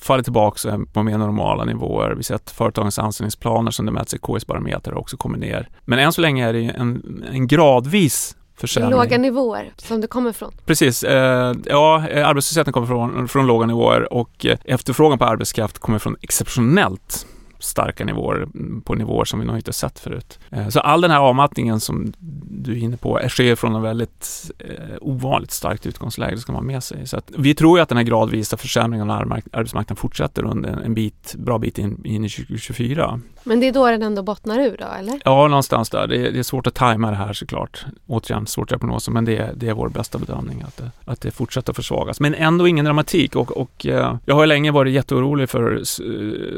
fallit 0.00 0.26
tillbaka 0.26 0.80
på 0.92 1.02
mer 1.02 1.18
normala 1.18 1.64
nivåer. 1.64 2.10
Vi 2.10 2.22
ser 2.22 2.34
att 2.34 2.50
företagens 2.50 2.98
anställningsplaner 2.98 3.70
som 3.70 3.86
det 3.86 3.92
mäts 3.92 4.14
i 4.14 4.18
KIs 4.26 4.46
barometer 4.46 4.98
också 4.98 5.16
kommit 5.16 5.40
ner. 5.40 5.68
Men 5.84 5.98
än 5.98 6.12
så 6.12 6.20
länge 6.20 6.48
är 6.48 6.52
det 6.52 6.64
en, 6.64 7.24
en 7.32 7.46
gradvis 7.46 8.36
försämring. 8.56 8.90
Låga 8.90 9.18
nivåer 9.18 9.72
som 9.76 10.00
det 10.00 10.06
kommer 10.06 10.32
från. 10.32 10.52
Precis. 10.66 11.02
Eh, 11.02 11.54
ja, 11.64 12.08
arbetslösheten 12.24 12.72
kommer 12.72 12.86
från, 12.86 13.28
från 13.28 13.46
låga 13.46 13.66
nivåer 13.66 14.12
och 14.12 14.46
eh, 14.46 14.58
efterfrågan 14.64 15.18
på 15.18 15.24
arbetskraft 15.24 15.78
kommer 15.78 15.98
från 15.98 16.16
exceptionellt 16.20 17.26
starka 17.60 18.04
nivåer 18.04 18.36
mm, 18.36 18.82
på 18.82 18.94
nivåer 18.94 19.24
som 19.24 19.40
vi 19.40 19.46
nog 19.46 19.56
inte 19.56 19.72
sett 19.72 19.98
förut. 19.98 20.38
Eh, 20.50 20.68
så 20.68 20.80
all 20.80 21.00
den 21.00 21.10
här 21.10 21.18
avmattningen 21.18 21.80
som 21.80 22.12
du 22.50 22.72
är 22.72 22.76
inne 22.76 22.96
på 22.96 23.20
sker 23.28 23.54
från 23.54 23.74
en 23.74 23.82
väldigt 23.82 24.50
eh, 24.58 24.96
ovanligt 25.00 25.50
starkt 25.50 25.86
utgångsläge, 25.86 26.34
det 26.34 26.40
ska 26.40 26.52
man 26.52 26.62
ha 26.62 26.72
med 26.72 26.84
sig. 26.84 27.06
Så 27.06 27.16
att 27.16 27.30
vi 27.38 27.54
tror 27.54 27.78
ju 27.78 27.82
att 27.82 27.88
den 27.88 27.98
här 27.98 28.04
gradvisa 28.04 28.56
försämringen 28.56 29.10
av 29.10 29.32
arbetsmarknaden 29.52 29.96
fortsätter 29.96 30.44
under 30.44 30.68
en 30.68 30.94
bit, 30.94 31.34
bra 31.38 31.58
bit 31.58 31.78
in, 31.78 32.04
in 32.04 32.24
i 32.24 32.28
2024. 32.28 33.20
Men 33.44 33.60
det 33.60 33.68
är 33.68 33.72
då 33.72 33.86
den 33.86 34.02
ändå 34.02 34.22
bottnar 34.22 34.60
ur 34.60 34.76
då, 34.78 34.86
eller? 34.98 35.20
Ja, 35.24 35.48
någonstans 35.48 35.90
där. 35.90 36.06
Det 36.06 36.16
är, 36.16 36.32
det 36.32 36.38
är 36.38 36.42
svårt 36.42 36.66
att 36.66 36.74
tajma 36.74 37.10
det 37.10 37.16
här 37.16 37.32
såklart. 37.32 37.84
Återigen, 38.06 38.46
svårt 38.46 38.72
att 38.72 38.80
prognoser, 38.80 39.12
men 39.12 39.24
det 39.24 39.36
är, 39.36 39.52
det 39.54 39.68
är 39.68 39.72
vår 39.74 39.88
bästa 39.88 40.18
bedömning 40.18 40.62
att 40.62 40.76
det, 40.76 40.90
att 41.04 41.20
det 41.20 41.30
fortsätter 41.30 41.72
försvagas. 41.72 42.20
Men 42.20 42.34
ändå 42.34 42.68
ingen 42.68 42.84
dramatik 42.84 43.36
och, 43.36 43.56
och 43.56 43.86
eh, 43.86 44.16
jag 44.24 44.34
har 44.34 44.46
länge 44.46 44.70
varit 44.70 44.92
jätteorolig 44.92 45.50
för 45.50 45.76
eh, 45.76 45.82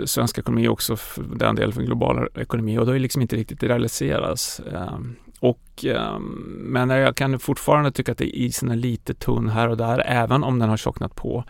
svensk 0.05 0.39
ekonomi 0.39 0.69
också, 0.69 0.97
för 0.97 1.23
den 1.37 1.55
delen 1.55 1.73
för 1.73 1.83
global 1.83 2.29
ekonomi 2.35 2.79
och 2.79 2.85
det 2.87 2.91
har 2.91 2.95
ju 2.95 3.03
liksom 3.03 3.23
inte 3.23 3.37
riktigt 3.37 3.63
realiserats. 3.63 4.61
Eh, 4.61 4.99
och, 5.41 5.85
men 6.45 6.91
jag 6.91 7.17
kan 7.17 7.39
fortfarande 7.39 7.93
tycka 7.93 8.13
att 8.13 8.21
isen 8.21 8.71
är 8.71 8.77
lite 8.77 9.15
tunn 9.15 9.49
här 9.49 9.69
och 9.69 9.77
där, 9.77 10.03
även 10.07 10.45
om 10.45 10.59
den 10.59 10.69
har 10.69 10.77
tjocknat 10.77 11.15
på. 11.15 11.45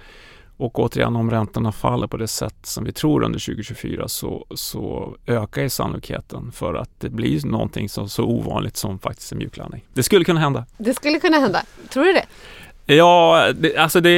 Och 0.57 0.79
återigen, 0.79 1.17
om 1.17 1.31
räntorna 1.31 1.73
faller 1.73 2.07
på 2.07 2.17
det 2.17 2.29
sätt 2.29 2.57
som 2.63 2.85
vi 2.85 2.93
tror 2.93 3.23
under 3.23 3.39
2024 3.39 4.09
så, 4.09 4.47
så 4.55 5.15
ökar 5.27 5.63
ju 5.63 5.69
sannolikheten 5.69 6.53
för 6.53 6.75
att 6.75 6.91
det 7.01 7.09
blir 7.09 7.47
någonting 7.47 7.89
så, 7.89 8.09
så 8.09 8.25
ovanligt 8.25 8.77
som 8.77 8.99
faktiskt 8.99 9.33
en 9.33 9.39
mjuklandning. 9.39 9.85
Det 9.95 10.03
skulle 10.03 10.25
kunna 10.25 10.41
hända. 10.41 10.67
Det 10.79 10.95
skulle 10.95 11.21
kunna 11.21 11.39
hända. 11.39 11.63
Tror 11.89 12.05
du 12.05 12.13
det? 12.13 12.27
Ja, 12.95 13.49
det, 13.55 13.77
alltså 13.77 14.01
det, 14.01 14.11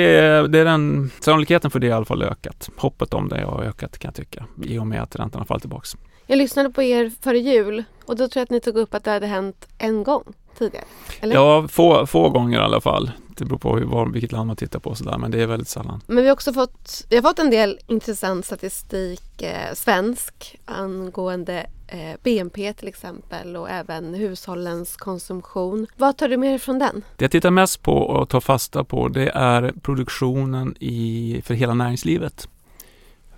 det 0.48 0.58
är 0.58 0.64
den 0.64 1.10
sannolikheten 1.20 1.70
för 1.70 1.78
det 1.78 1.86
i 1.86 1.92
alla 1.92 2.04
fall 2.04 2.22
ökat. 2.22 2.70
Hoppet 2.76 3.14
om 3.14 3.28
det 3.28 3.44
har 3.44 3.62
ökat 3.62 3.98
kan 3.98 4.08
jag 4.08 4.14
tycka 4.14 4.46
i 4.64 4.78
och 4.78 4.86
med 4.86 5.02
att 5.02 5.16
räntorna 5.16 5.44
faller 5.44 5.60
tillbaks. 5.60 5.96
Jag 6.26 6.38
lyssnade 6.38 6.70
på 6.70 6.82
er 6.82 7.12
före 7.20 7.38
jul 7.38 7.84
och 8.04 8.16
då 8.16 8.28
tror 8.28 8.40
jag 8.40 8.42
att 8.42 8.50
ni 8.50 8.60
tog 8.60 8.76
upp 8.76 8.94
att 8.94 9.04
det 9.04 9.10
hade 9.10 9.26
hänt 9.26 9.68
en 9.78 10.02
gång 10.02 10.24
tidigare? 10.58 10.84
Eller? 11.20 11.34
Ja, 11.34 11.68
få, 11.68 12.06
få 12.06 12.30
gånger 12.30 12.58
i 12.58 12.62
alla 12.62 12.80
fall. 12.80 13.10
Det 13.36 13.44
beror 13.44 13.58
på 13.58 13.76
hur, 13.76 14.12
vilket 14.12 14.32
land 14.32 14.46
man 14.46 14.56
tittar 14.56 14.78
på 14.78 14.90
och 14.90 14.98
sådär, 14.98 15.18
men 15.18 15.30
det 15.30 15.42
är 15.42 15.46
väldigt 15.46 15.68
sällan. 15.68 16.00
Men 16.06 16.16
vi 16.16 16.24
har 16.28 16.32
också 16.32 16.52
fått, 16.52 17.06
vi 17.10 17.16
har 17.16 17.22
fått 17.22 17.38
en 17.38 17.50
del 17.50 17.78
intressant 17.86 18.46
statistik, 18.46 19.42
eh, 19.42 19.74
svensk, 19.74 20.60
angående 20.64 21.66
eh, 21.86 22.16
BNP 22.22 22.72
till 22.72 22.88
exempel 22.88 23.56
och 23.56 23.70
även 23.70 24.14
hushållens 24.14 24.96
konsumtion. 24.96 25.86
Vad 25.96 26.16
tar 26.16 26.28
du 26.28 26.36
med 26.36 26.50
dig 26.50 26.58
från 26.58 26.78
den? 26.78 27.02
Det 27.16 27.24
jag 27.24 27.30
tittar 27.30 27.50
mest 27.50 27.82
på 27.82 27.92
och 27.92 28.28
tar 28.28 28.40
fasta 28.40 28.84
på 28.84 29.08
det 29.08 29.28
är 29.30 29.72
produktionen 29.82 30.74
i, 30.80 31.40
för 31.44 31.54
hela 31.54 31.74
näringslivet. 31.74 32.48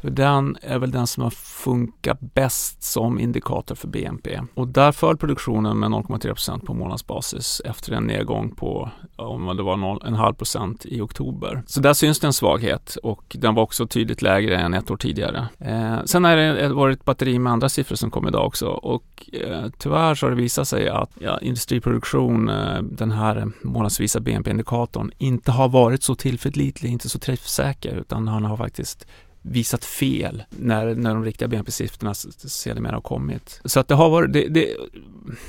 För 0.06 0.10
den 0.10 0.56
är 0.62 0.78
väl 0.78 0.90
den 0.90 1.06
som 1.06 1.22
har 1.22 1.30
funkat 1.30 2.20
bäst 2.20 2.82
som 2.82 3.20
indikator 3.20 3.74
för 3.74 3.88
BNP. 3.88 4.40
Och 4.54 4.68
där 4.68 4.92
föll 4.92 5.16
produktionen 5.16 5.78
med 5.78 5.90
0,3% 5.90 6.64
på 6.64 6.74
månadsbasis 6.74 7.62
efter 7.64 7.92
en 7.92 8.04
nedgång 8.04 8.50
på 8.50 8.90
om 9.16 9.56
det 9.56 9.62
var 9.62 10.06
en 10.06 10.14
halv 10.14 10.34
procent 10.34 10.86
i 10.86 11.00
oktober. 11.00 11.62
Så 11.66 11.80
där 11.80 11.94
syns 11.94 12.20
det 12.20 12.26
en 12.26 12.32
svaghet 12.32 12.96
och 13.02 13.36
den 13.38 13.54
var 13.54 13.62
också 13.62 13.86
tydligt 13.86 14.22
lägre 14.22 14.56
än 14.56 14.74
ett 14.74 14.90
år 14.90 14.96
tidigare. 14.96 15.48
Eh, 15.58 16.04
sen 16.04 16.24
har 16.24 16.36
det 16.36 16.68
varit 16.68 16.98
ett 16.98 17.04
batteri 17.04 17.38
med 17.38 17.52
andra 17.52 17.68
siffror 17.68 17.96
som 17.96 18.10
kom 18.10 18.28
idag 18.28 18.46
också 18.46 18.66
och 18.66 19.30
eh, 19.32 19.66
tyvärr 19.78 20.14
så 20.14 20.26
har 20.26 20.30
det 20.30 20.36
visat 20.36 20.68
sig 20.68 20.88
att 20.88 21.10
ja, 21.20 21.38
industriproduktion, 21.38 22.48
eh, 22.48 22.82
den 22.82 23.10
här 23.10 23.48
månadsvisa 23.62 24.20
BNP-indikatorn, 24.20 25.10
inte 25.18 25.52
har 25.52 25.68
varit 25.68 26.02
så 26.02 26.14
tillförlitlig, 26.14 26.90
inte 26.90 27.08
så 27.08 27.18
träffsäker 27.18 27.94
utan 27.94 28.28
han 28.28 28.44
har 28.44 28.56
faktiskt 28.56 29.06
visat 29.48 29.84
fel 29.84 30.42
när, 30.50 30.94
när 30.94 31.14
de 31.14 31.24
riktiga 31.24 31.48
BNP-siffrorna 31.48 32.14
sedermera 32.14 32.94
har 32.94 33.00
kommit. 33.00 33.60
Så 33.64 33.80
att 33.80 33.88
det 33.88 33.94
har 33.94 34.10
varit, 34.10 34.32
det, 34.32 34.48
det, 34.48 34.76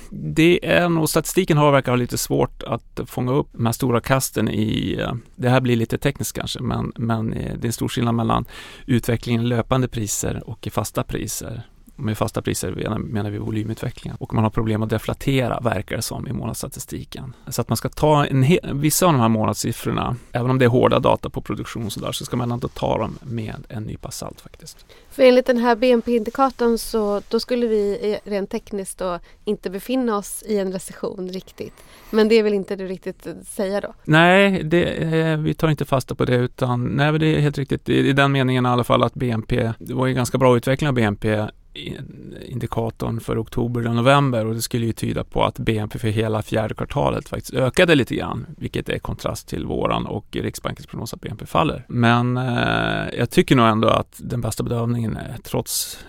det 0.10 0.66
är 0.66 0.90
nog, 0.90 1.10
statistiken 1.10 1.58
har 1.58 1.72
verkar 1.72 1.92
ha 1.92 1.98
lite 1.98 2.18
svårt 2.18 2.64
att 2.64 3.00
fånga 3.06 3.32
upp 3.32 3.48
de 3.52 3.66
här 3.66 3.74
stora 3.74 4.02
kasten 4.02 4.50
i, 4.50 4.98
eh, 5.00 5.14
det 5.36 5.50
här 5.50 5.62
blir 5.62 5.76
lite 5.76 5.98
tekniskt 5.98 6.36
kanske, 6.36 6.60
men, 6.60 6.92
men 6.96 7.34
eh, 7.34 7.56
det 7.58 7.66
är 7.66 7.68
en 7.68 7.74
stor 7.74 7.88
skillnad 7.88 8.16
mellan 8.16 8.46
utvecklingen 8.86 9.42
i 9.42 9.46
löpande 9.46 9.88
priser 9.88 10.50
och 10.50 10.68
i 10.68 10.70
fasta 10.70 11.04
priser 11.04 11.64
med 11.98 12.18
fasta 12.18 12.42
priser 12.42 12.98
menar 12.98 13.30
vi 13.30 13.38
volymutvecklingen. 13.38 14.18
Och 14.20 14.34
man 14.34 14.44
har 14.44 14.52
problem 14.52 14.84
att 14.84 14.90
deflatera, 14.90 15.60
verkar 15.60 15.96
det 15.96 16.02
som, 16.02 16.28
i 16.28 16.34
månadsstatistiken. 16.34 17.34
Så 17.48 17.62
att 17.62 17.70
man 17.70 17.78
ska 17.78 17.90
ta 17.90 18.26
en 18.26 18.46
vissa 18.82 19.06
av 19.06 19.14
de 19.14 19.22
här 19.22 19.30
månadssiffrorna, 19.30 20.16
även 20.32 20.50
om 20.50 20.60
det 20.60 20.66
är 20.66 20.70
hårda 20.70 21.00
data 21.00 21.30
på 21.30 21.42
produktion 21.42 21.92
så 21.92 22.00
där, 22.00 22.12
så 22.12 22.26
ska 22.26 22.38
man 22.38 22.52
ändå 22.52 22.68
ta 22.68 22.98
dem 22.98 23.18
med 23.22 23.66
en 23.70 23.84
nypa 23.84 24.12
salt 24.12 24.42
faktiskt. 24.42 24.86
För 25.10 25.24
enligt 25.24 25.46
den 25.46 25.58
här 25.58 25.76
BNP-indikatorn 25.76 26.78
så 26.78 27.22
då 27.30 27.40
skulle 27.40 27.68
vi 27.68 28.18
rent 28.24 28.50
tekniskt 28.50 28.98
då 28.98 29.20
inte 29.46 29.70
befinna 29.70 30.18
oss 30.18 30.44
i 30.48 30.58
en 30.58 30.72
recession 30.72 31.30
riktigt. 31.30 31.74
Men 32.10 32.28
det 32.28 32.44
väl 32.44 32.54
inte 32.54 32.76
det 32.76 32.86
riktigt 32.86 33.28
att 33.28 33.48
säga 33.48 33.82
då? 33.82 33.94
Nej, 34.04 34.64
det, 34.64 34.84
eh, 34.84 35.38
vi 35.38 35.54
tar 35.54 35.70
inte 35.70 35.86
fasta 35.86 36.16
på 36.16 36.26
det 36.26 36.36
utan 36.36 36.86
nej, 36.86 37.20
det 37.20 37.36
är 37.36 37.40
helt 37.40 37.58
riktigt 37.58 37.90
i, 37.90 38.10
i 38.10 38.14
den 38.14 38.32
meningen 38.32 38.66
i 38.66 38.70
alla 38.70 38.84
fall 38.84 39.04
att 39.04 39.14
BNP, 39.14 39.74
det 39.80 39.94
var 39.94 40.08
ju 40.08 40.14
ganska 40.14 40.38
bra 40.38 40.58
utveckling 40.58 40.88
av 40.88 40.94
BNP 40.94 41.48
indikatorn 42.46 43.20
för 43.20 43.42
oktober 43.42 43.88
och 43.88 43.96
november 43.96 44.46
och 44.46 44.54
det 44.54 44.62
skulle 44.62 44.86
ju 44.86 44.94
tyda 44.94 45.24
på 45.24 45.44
att 45.44 45.60
BNP 45.60 46.00
för 46.00 46.08
hela 46.08 46.42
fjärde 46.42 46.76
kvartalet 46.76 47.30
faktiskt 47.30 47.54
ökade 47.54 47.96
lite 47.96 48.16
grann, 48.16 48.46
vilket 48.58 48.90
är 48.90 49.00
kontrast 49.00 49.48
till 49.48 49.66
våran 49.66 50.06
och 50.06 50.26
Riksbankens 50.32 50.88
prognos 50.88 51.14
att 51.14 51.22
BNP 51.22 51.46
faller. 51.46 51.86
Men 51.88 52.38
eh, 52.38 53.18
jag 53.18 53.30
tycker 53.30 53.56
nog 53.56 53.68
ändå 53.68 53.88
att 53.88 54.20
den 54.24 54.42
bästa 54.42 54.64
bedömningen 54.64 55.18
är 55.18 55.38
trots 55.44 56.00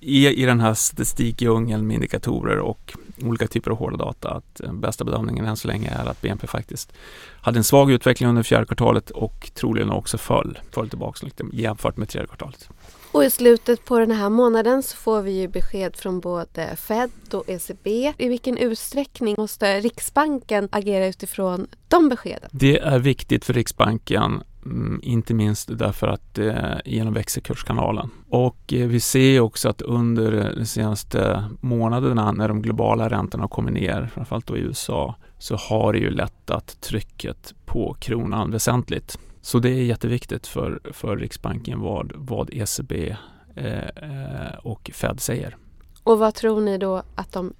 i, 0.00 0.28
i 0.28 0.44
den 0.44 0.60
här 0.60 0.74
statistikdjungeln 0.74 1.86
med 1.86 1.94
indikatorer 1.94 2.58
och 2.58 2.96
olika 3.22 3.46
typer 3.46 3.70
av 3.70 3.76
hårda 3.76 3.96
data 3.96 4.30
att 4.30 4.54
den 4.54 4.80
bästa 4.80 5.04
bedömningen 5.04 5.46
än 5.46 5.56
så 5.56 5.68
länge 5.68 5.90
är 5.90 6.06
att 6.06 6.20
BNP 6.20 6.46
faktiskt 6.46 6.92
hade 7.40 7.58
en 7.58 7.64
svag 7.64 7.90
utveckling 7.90 8.28
under 8.28 8.42
fjärde 8.42 8.66
kvartalet 8.66 9.10
och 9.10 9.50
troligen 9.54 9.90
också 9.90 10.18
föll, 10.18 10.58
föll 10.70 10.88
tillbaka 10.88 11.26
lite 11.26 11.44
jämfört 11.52 11.96
med 11.96 12.08
tredje 12.08 12.26
kvartalet. 12.26 12.68
Och 13.12 13.24
i 13.24 13.30
slutet 13.30 13.84
på 13.84 13.98
den 13.98 14.10
här 14.10 14.30
månaden 14.30 14.82
så 14.82 14.96
får 14.96 15.22
vi 15.22 15.40
ju 15.40 15.48
besked 15.48 15.96
från 15.96 16.20
både 16.20 16.76
Fed 16.76 17.10
och 17.32 17.48
ECB. 17.48 18.12
I 18.18 18.28
vilken 18.28 18.56
utsträckning 18.56 19.34
måste 19.38 19.80
Riksbanken 19.80 20.68
agera 20.72 21.06
utifrån 21.06 21.66
de 21.88 22.08
beskeden? 22.08 22.50
Det 22.52 22.78
är 22.78 22.98
viktigt 22.98 23.44
för 23.44 23.52
Riksbanken 23.52 24.42
mm, 24.64 25.00
inte 25.02 25.34
minst 25.34 25.78
därför 25.78 26.06
att 26.06 26.38
eh, 26.38 26.74
genom 26.84 27.14
växelkurskanalen. 27.14 28.10
Och 28.28 28.72
eh, 28.72 28.86
vi 28.86 29.00
ser 29.00 29.40
också 29.40 29.68
att 29.68 29.82
under 29.82 30.32
eh, 30.32 30.56
de 30.56 30.66
senaste 30.66 31.44
månaderna 31.60 32.32
när 32.32 32.48
de 32.48 32.62
globala 32.62 33.08
räntorna 33.08 33.44
har 33.44 33.48
kommit 33.48 33.74
ner, 33.74 34.10
framförallt 34.14 34.46
då 34.46 34.56
i 34.56 34.60
USA, 34.60 35.14
så 35.38 35.56
har 35.56 35.92
det 35.92 35.98
ju 35.98 36.10
lättat 36.10 36.80
trycket 36.80 37.54
på 37.66 37.96
kronan 38.00 38.50
väsentligt. 38.50 39.18
Så 39.40 39.58
det 39.58 39.68
är 39.68 39.82
jätteviktigt 39.82 40.46
för, 40.46 40.80
för 40.92 41.16
Riksbanken 41.16 41.80
vad, 41.80 42.12
vad 42.14 42.50
ECB 42.52 43.16
eh, 43.54 44.54
och 44.62 44.90
Fed 44.94 45.20
säger. 45.20 45.56
Och 46.02 46.18
vad 46.18 46.34
tror 46.34 46.60
ni 46.60 46.78
då 46.78 47.02
att 47.14 47.32
de 47.32 47.52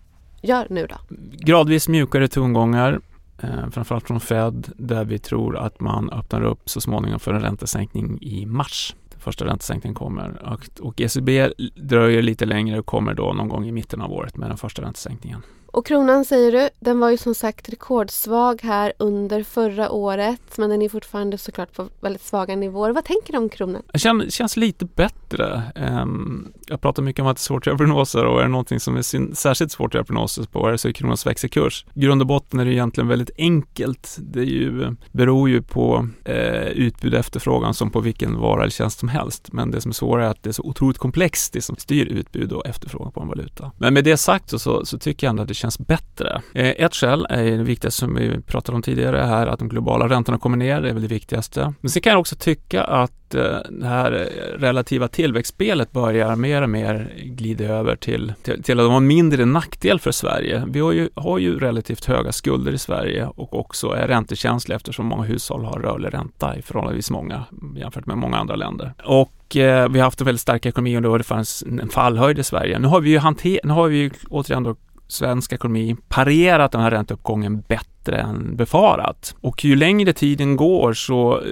gör 0.42 0.66
nu 0.70 0.86
då? 0.86 0.96
Gradvis 1.32 1.88
mjukare 1.88 2.28
tongångar, 2.28 3.00
eh, 3.42 3.70
framförallt 3.70 4.06
från 4.06 4.20
Fed, 4.20 4.72
där 4.76 5.04
vi 5.04 5.18
tror 5.18 5.56
att 5.56 5.80
man 5.80 6.10
öppnar 6.10 6.42
upp 6.42 6.70
så 6.70 6.80
småningom 6.80 7.20
för 7.20 7.32
en 7.32 7.40
räntesänkning 7.40 8.18
i 8.22 8.46
mars. 8.46 8.94
Den 9.10 9.20
första 9.20 9.44
räntesänkningen 9.44 9.94
kommer 9.94 10.52
och, 10.52 10.68
och 10.80 11.00
ECB 11.00 11.50
dröjer 11.74 12.22
lite 12.22 12.46
längre 12.46 12.78
och 12.78 12.86
kommer 12.86 13.14
då 13.14 13.32
någon 13.32 13.48
gång 13.48 13.66
i 13.66 13.72
mitten 13.72 14.00
av 14.00 14.12
året 14.12 14.36
med 14.36 14.50
den 14.50 14.58
första 14.58 14.82
räntesänkningen. 14.82 15.42
Och 15.72 15.86
kronan 15.86 16.24
säger 16.24 16.52
du, 16.52 16.68
den 16.80 17.00
var 17.00 17.10
ju 17.10 17.16
som 17.16 17.34
sagt 17.34 17.68
rekordsvag 17.68 18.60
här 18.62 18.92
under 18.98 19.42
förra 19.42 19.90
året 19.90 20.40
men 20.56 20.70
den 20.70 20.82
är 20.82 20.88
fortfarande 20.88 21.38
såklart 21.38 21.72
på 21.72 21.88
väldigt 22.00 22.22
svaga 22.22 22.56
nivåer. 22.56 22.90
Vad 22.90 23.04
tänker 23.04 23.32
du 23.32 23.38
om 23.38 23.48
kronan? 23.48 23.82
Det 23.92 23.98
känns, 23.98 24.34
känns 24.34 24.56
lite 24.56 24.84
bättre. 24.84 25.62
Um, 26.02 26.52
jag 26.66 26.80
pratar 26.80 27.02
mycket 27.02 27.22
om 27.22 27.26
att 27.26 27.36
det 27.36 27.40
är 27.40 27.42
svårt 27.42 27.62
att 27.62 27.66
göra 27.66 27.76
prognoser 27.76 28.24
och 28.24 28.38
är 28.38 28.42
det 28.42 28.48
någonting 28.48 28.80
som 28.80 28.96
är 28.96 29.34
särskilt 29.34 29.72
svårt 29.72 29.90
att 29.90 29.94
göra 29.94 30.04
prognoser 30.04 30.44
på 30.44 30.78
så 30.78 30.88
är 30.88 30.92
kronans 30.92 31.26
växelkurs. 31.26 31.84
I 31.94 32.00
grund 32.00 32.22
och 32.22 32.26
botten 32.26 32.60
är 32.60 32.64
det 32.64 32.72
egentligen 32.72 33.08
väldigt 33.08 33.30
enkelt. 33.38 34.16
Det 34.20 34.40
är 34.40 34.44
ju, 34.44 34.96
beror 35.12 35.48
ju 35.48 35.62
på 35.62 36.08
eh, 36.24 36.68
utbud 36.68 37.14
och 37.14 37.20
efterfrågan 37.20 37.74
som 37.74 37.90
på 37.90 38.00
vilken 38.00 38.40
vara 38.40 38.60
eller 38.60 38.70
tjänst 38.70 38.98
som 38.98 39.08
helst. 39.08 39.52
Men 39.52 39.70
det 39.70 39.80
som 39.80 39.90
är 39.90 39.94
svårare 39.94 40.26
är 40.26 40.30
att 40.30 40.42
det 40.42 40.50
är 40.50 40.52
så 40.52 40.62
otroligt 40.62 40.98
komplext 40.98 41.52
det 41.52 41.60
som 41.60 41.76
styr 41.76 42.06
utbud 42.06 42.52
och 42.52 42.66
efterfrågan 42.66 43.12
på 43.12 43.20
en 43.20 43.28
valuta. 43.28 43.72
Men 43.78 43.94
med 43.94 44.04
det 44.04 44.16
sagt 44.16 44.50
så, 44.50 44.58
så, 44.58 44.86
så 44.86 44.98
tycker 44.98 45.26
jag 45.26 45.30
ändå 45.30 45.42
att 45.42 45.48
det 45.48 45.54
känns 45.54 45.67
känns 45.68 45.78
bättre. 45.78 46.42
Eh, 46.54 46.68
ett 46.68 46.94
skäl 46.94 47.26
är 47.30 47.44
det 47.44 47.62
viktigaste 47.62 48.00
som 48.00 48.14
vi 48.14 48.40
pratade 48.40 48.76
om 48.76 48.82
tidigare 48.82 49.16
här, 49.16 49.46
att 49.46 49.58
de 49.58 49.68
globala 49.68 50.08
räntorna 50.08 50.38
kommer 50.38 50.56
ner, 50.56 50.80
det 50.80 50.88
är 50.88 50.92
väl 50.92 51.02
det 51.02 51.08
viktigaste. 51.08 51.72
Men 51.80 51.90
sen 51.90 52.02
kan 52.02 52.10
jag 52.10 52.20
också 52.20 52.36
tycka 52.36 52.84
att 52.84 53.34
eh, 53.34 53.58
det 53.70 53.86
här 53.86 54.12
eh, 54.12 54.58
relativa 54.58 55.08
tillväxtspelet 55.08 55.92
börjar 55.92 56.36
mer 56.36 56.62
och 56.62 56.70
mer 56.70 57.12
glida 57.24 57.64
över 57.64 57.96
till, 57.96 58.32
till, 58.42 58.62
till 58.62 58.80
att 58.80 58.86
vara 58.86 58.96
en 58.96 59.06
mindre 59.06 59.44
nackdel 59.44 60.00
för 60.00 60.12
Sverige. 60.12 60.64
Vi 60.68 60.80
har 60.80 60.92
ju, 60.92 61.08
har 61.14 61.38
ju 61.38 61.58
relativt 61.58 62.04
höga 62.04 62.32
skulder 62.32 62.72
i 62.72 62.78
Sverige 62.78 63.26
och 63.26 63.54
också 63.54 63.88
är 63.88 64.08
räntekänsliga 64.08 64.76
eftersom 64.76 65.06
många 65.06 65.22
hushåll 65.22 65.64
har 65.64 65.80
rörlig 65.80 66.14
ränta 66.14 66.56
i 66.56 66.62
förhållandevis 66.62 67.10
många 67.10 67.44
jämfört 67.76 68.06
med 68.06 68.16
många 68.16 68.36
andra 68.38 68.56
länder. 68.56 68.94
Och 69.04 69.32
vi 69.54 69.98
har 69.98 70.02
haft 70.02 70.20
en 70.20 70.24
väldigt 70.24 70.40
stark 70.40 70.66
ekonomi 70.66 70.96
och 70.96 71.02
då 71.02 71.18
det 71.18 71.24
fanns 71.24 71.64
en 71.80 71.88
fallhöjd 71.88 72.38
i 72.38 72.44
Sverige. 72.44 72.78
Nu 72.78 72.88
har 72.88 73.00
vi 73.00 73.10
ju, 73.10 73.18
hanter, 73.18 73.60
nu 73.64 73.72
har 73.72 73.88
vi 73.88 73.96
ju 73.96 74.10
återigen 74.30 74.62
då 74.62 74.76
svensk 75.08 75.52
ekonomi 75.52 75.96
parerat 76.08 76.72
den 76.72 76.80
här 76.80 76.90
ränteuppgången 76.90 77.60
bättre 77.60 78.16
än 78.16 78.56
befarat. 78.56 79.34
Och 79.40 79.64
ju 79.64 79.76
längre 79.76 80.12
tiden 80.12 80.56
går 80.56 80.92
så 80.92 81.40
eh, 81.40 81.44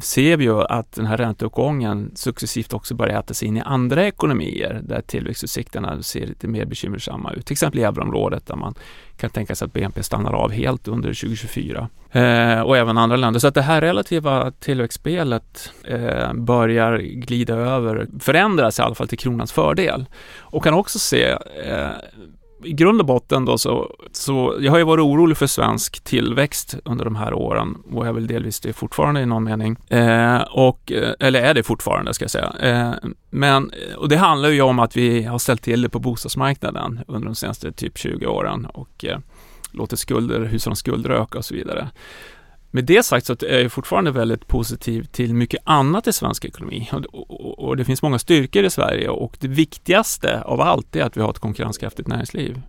ser 0.00 0.36
vi 0.36 0.44
ju 0.44 0.62
att 0.62 0.92
den 0.92 1.06
här 1.06 1.16
ränteuppgången 1.16 2.10
successivt 2.14 2.72
också 2.72 2.94
börjar 2.94 3.18
äta 3.18 3.34
sig 3.34 3.48
in 3.48 3.56
i 3.56 3.60
andra 3.60 4.06
ekonomier 4.06 4.80
där 4.82 5.00
tillväxtutsikterna 5.00 6.02
ser 6.02 6.26
lite 6.26 6.48
mer 6.48 6.64
bekymmersamma 6.64 7.32
ut. 7.32 7.46
Till 7.46 7.54
exempel 7.54 7.80
i 7.80 7.82
euroområdet 7.82 8.46
där 8.46 8.56
man 8.56 8.74
kan 9.16 9.30
tänka 9.30 9.54
sig 9.54 9.66
att 9.66 9.72
BNP 9.72 10.02
stannar 10.02 10.32
av 10.32 10.50
helt 10.50 10.88
under 10.88 11.08
2024. 11.08 11.88
Eh, 12.10 12.60
och 12.60 12.76
även 12.76 12.98
andra 12.98 13.16
länder. 13.16 13.40
Så 13.40 13.48
att 13.48 13.54
det 13.54 13.62
här 13.62 13.80
relativa 13.80 14.50
tillväxtspelet 14.50 15.72
eh, 15.84 16.32
börjar 16.32 16.98
glida 16.98 17.54
över, 17.54 18.06
förändras 18.20 18.78
i 18.78 18.82
alla 18.82 18.94
fall 18.94 19.08
till 19.08 19.18
kronans 19.18 19.52
fördel. 19.52 20.06
Och 20.38 20.64
kan 20.64 20.74
också 20.74 20.98
se 20.98 21.24
eh, 21.64 21.90
i 22.64 22.72
grund 22.72 23.00
och 23.00 23.06
botten 23.06 23.44
då 23.44 23.58
så, 23.58 23.92
så, 24.12 24.56
jag 24.60 24.72
har 24.72 24.78
ju 24.78 24.84
varit 24.84 25.02
orolig 25.02 25.36
för 25.36 25.46
svensk 25.46 26.04
tillväxt 26.04 26.76
under 26.84 27.04
de 27.04 27.16
här 27.16 27.34
åren 27.34 27.76
och 27.92 28.02
jag 28.02 28.08
är 28.08 28.12
väl 28.12 28.26
delvis 28.26 28.60
det 28.60 28.72
fortfarande 28.72 29.20
i 29.20 29.26
någon 29.26 29.44
mening. 29.44 29.76
Eh, 29.88 30.40
och, 30.40 30.92
eh, 30.92 31.12
eller 31.20 31.42
är 31.42 31.54
det 31.54 31.62
fortfarande 31.62 32.14
ska 32.14 32.24
jag 32.24 32.30
säga. 32.30 32.52
Eh, 32.60 33.10
men, 33.30 33.70
eh, 33.70 33.96
och 33.96 34.08
det 34.08 34.16
handlar 34.16 34.48
ju 34.48 34.62
om 34.62 34.78
att 34.78 34.96
vi 34.96 35.22
har 35.22 35.38
ställt 35.38 35.62
till 35.62 35.82
det 35.82 35.88
på 35.88 35.98
bostadsmarknaden 35.98 37.00
under 37.06 37.26
de 37.26 37.34
senaste 37.34 37.72
typ 37.72 37.98
20 37.98 38.26
åren 38.26 38.66
och 38.66 39.04
eh, 39.04 39.18
låtit 39.72 39.98
skulder, 39.98 40.40
hushållens 40.40 40.78
skulder 40.78 41.10
öka 41.10 41.38
och 41.38 41.44
så 41.44 41.54
vidare. 41.54 41.88
Med 42.70 42.84
det 42.84 43.02
sagt 43.02 43.26
så 43.26 43.36
är 43.46 43.60
jag 43.60 43.72
fortfarande 43.72 44.10
väldigt 44.10 44.46
positiv 44.46 45.04
till 45.04 45.34
mycket 45.34 45.60
annat 45.64 46.06
i 46.06 46.12
svensk 46.12 46.44
ekonomi 46.44 46.88
och, 46.92 47.30
och, 47.30 47.58
och, 47.58 47.76
det 47.76 47.84
finns 47.84 48.02
många 48.02 48.18
styrkor 48.18 48.64
i 48.64 48.70
Sverige 48.70 49.08
och 49.08 49.36
det 49.40 49.48
viktigaste 49.48 50.42
av 50.42 50.60
allt 50.60 50.96
är 50.96 51.02
att 51.02 51.16
vi 51.16 51.20
har 51.20 51.30
ett 51.30 51.38
konkurrenskraftigt 51.38 52.08
näringsliv. 52.08 52.62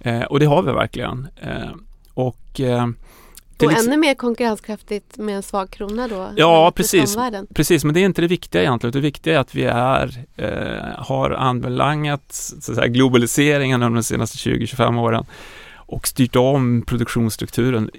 Eh, 0.00 0.22
och 0.22 0.40
det 0.40 0.46
har 0.46 0.62
vi 0.62 0.72
verkligen. 0.72 1.28
Eh, 1.42 1.70
och 2.14 2.60
eh, 2.60 2.86
och 3.66 3.72
ännu 3.72 3.96
mer 3.96 4.14
konkurrenskraftigt 4.14 5.18
med 5.18 5.36
en 5.36 5.42
svag 5.42 5.70
krona 5.70 6.08
då? 6.08 6.30
Ja, 6.36 6.72
precis. 6.76 7.16
precis. 7.54 7.84
Men 7.84 7.94
det 7.94 8.00
är 8.00 8.04
inte 8.04 8.20
det 8.20 8.28
viktiga 8.28 8.62
egentligen. 8.62 8.92
Det 8.92 9.00
viktiga 9.00 9.34
är 9.34 9.38
att 9.38 9.54
vi 9.54 9.64
är, 9.64 10.24
eh, 10.36 11.04
har 11.04 11.30
anbelangat 11.30 12.22
så 12.60 12.74
säga, 12.74 12.86
globaliseringen 12.86 13.82
under 13.82 13.96
de 13.96 14.02
senaste 14.02 14.38
20-25 14.38 15.00
åren 15.00 15.26
och 15.74 16.08
styrt 16.08 16.36
om 16.36 16.82
produktionsstrukturen 16.86 17.90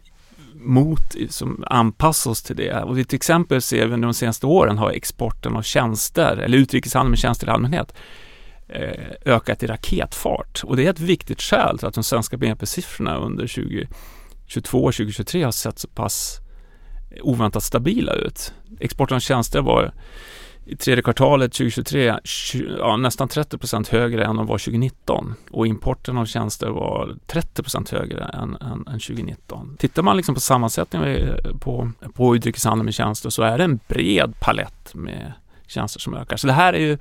mot, 0.63 1.15
som 1.29 1.63
anpassar 1.67 2.31
oss 2.31 2.43
till 2.43 2.55
det. 2.55 2.83
Och 2.83 2.95
till 2.95 3.15
exempel 3.15 3.61
ser 3.61 3.87
vi 3.87 3.93
under 3.93 4.07
de 4.07 4.13
senaste 4.13 4.45
åren 4.45 4.77
har 4.77 4.91
exporten 4.91 5.55
av 5.55 5.61
tjänster, 5.61 6.37
eller 6.37 6.57
utrikeshandel 6.57 7.09
med 7.09 7.19
tjänster 7.19 7.47
i 7.47 7.49
allmänhet, 7.49 7.93
eh, 8.67 9.11
ökat 9.25 9.63
i 9.63 9.67
raketfart. 9.67 10.61
Och 10.63 10.75
det 10.75 10.85
är 10.85 10.89
ett 10.89 10.99
viktigt 10.99 11.41
skäl 11.41 11.77
till 11.77 11.87
att 11.87 11.93
de 11.93 12.03
svenska 12.03 12.37
BNP-siffrorna 12.37 13.17
under 13.17 13.47
2022 13.47 14.83
och 14.83 14.93
2023 14.93 15.43
har 15.43 15.51
sett 15.51 15.79
så 15.79 15.87
pass 15.87 16.39
eh, 17.11 17.23
oväntat 17.23 17.63
stabila 17.63 18.13
ut. 18.13 18.53
Exporten 18.79 19.15
av 19.15 19.19
tjänster 19.19 19.61
var 19.61 19.93
i 20.65 20.75
tredje 20.75 21.03
kvartalet 21.03 21.51
2023 21.51 22.19
ja, 22.79 22.97
nästan 22.97 23.27
30 23.27 23.57
procent 23.57 23.87
högre 23.87 24.25
än 24.25 24.35
de 24.35 24.45
var 24.45 24.57
2019 24.57 25.35
och 25.51 25.67
importen 25.67 26.17
av 26.17 26.25
tjänster 26.25 26.67
var 26.67 27.15
30 27.27 27.63
procent 27.63 27.89
högre 27.89 28.23
än, 28.23 28.57
än, 28.61 28.71
än, 28.71 28.99
2019. 28.99 29.75
Tittar 29.79 30.03
man 30.03 30.17
liksom 30.17 30.35
på 30.35 30.41
sammansättningen 30.41 31.07
eh, 31.07 31.57
på, 31.59 31.91
på 32.13 32.35
utrikeshandeln 32.35 32.85
med 32.85 32.93
tjänster 32.93 33.29
så 33.29 33.43
är 33.43 33.57
det 33.57 33.63
en 33.63 33.79
bred 33.87 34.33
palett 34.39 34.95
med 34.95 35.33
tjänster 35.67 35.99
som 35.99 36.13
ökar. 36.13 36.37
Så 36.37 36.47
det 36.47 36.53
här 36.53 36.73
är 36.73 36.79
ju 36.79 36.97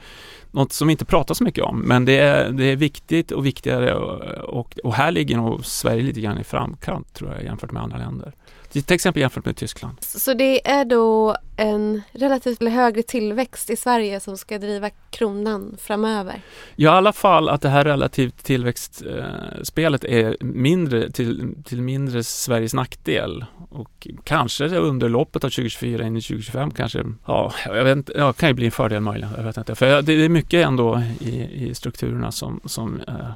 något 0.52 0.72
som 0.72 0.88
vi 0.88 0.92
inte 0.92 1.04
pratar 1.04 1.34
så 1.34 1.44
mycket 1.44 1.64
om 1.64 1.80
men 1.80 2.04
det 2.04 2.18
är, 2.18 2.50
det 2.50 2.64
är 2.64 2.76
viktigt 2.76 3.30
och 3.30 3.46
viktigare 3.46 3.94
och, 3.94 4.20
och, 4.60 4.78
och 4.84 4.94
här 4.94 5.10
ligger 5.10 5.36
nog 5.36 5.66
Sverige 5.66 6.02
lite 6.02 6.20
grann 6.20 6.38
i 6.38 6.44
framkant 6.44 7.14
tror 7.14 7.32
jag 7.32 7.44
jämfört 7.44 7.72
med 7.72 7.82
andra 7.82 7.98
länder. 7.98 8.32
Till 8.72 8.94
exempel 8.94 9.20
jämfört 9.20 9.44
med 9.44 9.56
Tyskland. 9.56 9.96
Så 10.00 10.34
det 10.34 10.68
är 10.68 10.84
då 10.84 11.36
en 11.56 12.02
relativt 12.12 12.62
högre 12.62 13.02
tillväxt 13.02 13.70
i 13.70 13.76
Sverige 13.76 14.20
som 14.20 14.38
ska 14.38 14.58
driva 14.58 14.90
kronan 15.10 15.76
framöver? 15.80 16.42
Ja, 16.76 16.94
i 16.94 16.96
alla 16.96 17.12
fall 17.12 17.48
att 17.48 17.62
det 17.62 17.68
här 17.68 17.84
relativt 17.84 18.44
tillväxtspelet 18.44 20.04
är 20.04 20.36
mindre 20.40 21.10
till, 21.10 21.54
till 21.64 21.82
mindre 21.82 22.24
Sveriges 22.24 22.74
nackdel 22.74 23.44
och 23.70 24.08
kanske 24.24 24.68
under 24.68 25.08
loppet 25.08 25.44
av 25.44 25.48
2024 25.48 26.06
in 26.06 26.16
i 26.16 26.20
2025 26.20 26.70
kanske, 26.70 27.04
ja, 27.26 27.52
jag 27.66 27.84
vet 27.84 27.96
inte, 27.96 28.12
ja, 28.16 28.32
kan 28.32 28.48
ju 28.48 28.54
bli 28.54 28.66
en 28.66 28.72
fördel 28.72 29.00
möjligen, 29.00 29.34
jag 29.36 29.44
vet 29.44 29.56
inte. 29.56 29.74
För 29.74 30.02
det 30.02 30.12
är 30.12 30.28
mycket 30.28 30.41
ändå 30.50 31.02
i, 31.20 31.42
i 31.68 31.74
strukturerna 31.74 32.32
som, 32.32 32.60
som, 32.64 33.00
eh, 33.00 33.30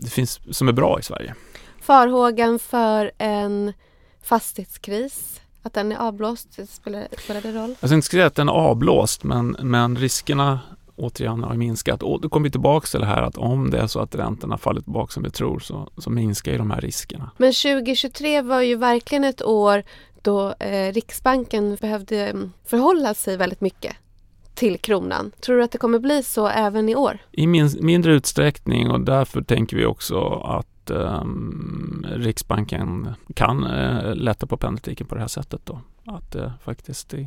det 0.00 0.10
finns, 0.10 0.40
som 0.50 0.68
är 0.68 0.72
bra 0.72 0.98
i 1.00 1.02
Sverige. 1.02 1.34
Farhågan 1.80 2.58
för 2.58 3.10
en 3.18 3.72
fastighetskris? 4.22 5.40
Att 5.62 5.74
den 5.74 5.92
är 5.92 5.96
avblåst? 5.96 6.58
Spelar, 6.68 7.08
spelar 7.18 7.40
det 7.40 7.52
roll? 7.52 7.74
Jag 7.80 7.90
ska 7.90 7.94
inte 7.94 8.08
säga 8.08 8.26
att 8.26 8.34
den 8.34 8.48
är 8.48 8.52
avblåst 8.52 9.24
men, 9.24 9.56
men 9.60 9.96
riskerna 9.96 10.60
återigen 10.96 11.42
har 11.42 11.54
minskat. 11.54 12.02
Och 12.02 12.20
då 12.20 12.28
kommer 12.28 12.44
vi 12.44 12.50
tillbaka 12.50 12.86
till 12.86 13.00
det 13.00 13.06
här 13.06 13.22
att 13.22 13.36
om 13.36 13.70
det 13.70 13.78
är 13.78 13.86
så 13.86 14.00
att 14.00 14.14
räntorna 14.14 14.58
faller 14.58 14.80
tillbaka 14.80 15.12
som 15.12 15.22
vi 15.22 15.30
tror 15.30 15.60
så, 15.60 15.88
så 15.98 16.10
minskar 16.10 16.52
ju 16.52 16.58
de 16.58 16.70
här 16.70 16.80
riskerna. 16.80 17.30
Men 17.36 17.52
2023 17.52 18.42
var 18.42 18.60
ju 18.60 18.76
verkligen 18.76 19.24
ett 19.24 19.42
år 19.42 19.82
då 20.22 20.54
eh, 20.58 20.92
Riksbanken 20.92 21.76
behövde 21.80 22.26
mm, 22.26 22.52
förhålla 22.64 23.14
sig 23.14 23.36
väldigt 23.36 23.60
mycket 23.60 23.96
till 24.60 24.78
kronan. 24.78 25.32
Tror 25.40 25.56
du 25.56 25.62
att 25.62 25.70
det 25.70 25.78
kommer 25.78 25.98
bli 25.98 26.22
så 26.22 26.48
även 26.48 26.88
i 26.88 26.94
år? 26.94 27.18
I 27.32 27.46
min, 27.46 27.70
mindre 27.80 28.12
utsträckning 28.12 28.90
och 28.90 29.00
därför 29.00 29.42
tänker 29.42 29.76
vi 29.76 29.84
också 29.84 30.20
att 30.44 30.90
um, 30.90 32.06
Riksbanken 32.10 33.08
kan 33.34 33.64
uh, 33.64 34.14
lätta 34.14 34.46
på 34.46 34.56
penningpolitiken 34.56 35.06
på 35.06 35.14
det 35.14 35.20
här 35.20 35.28
sättet 35.28 35.60
då. 35.64 35.80
Att 36.06 36.36
uh, 36.36 36.50
faktiskt 36.64 37.14
uh, 37.14 37.26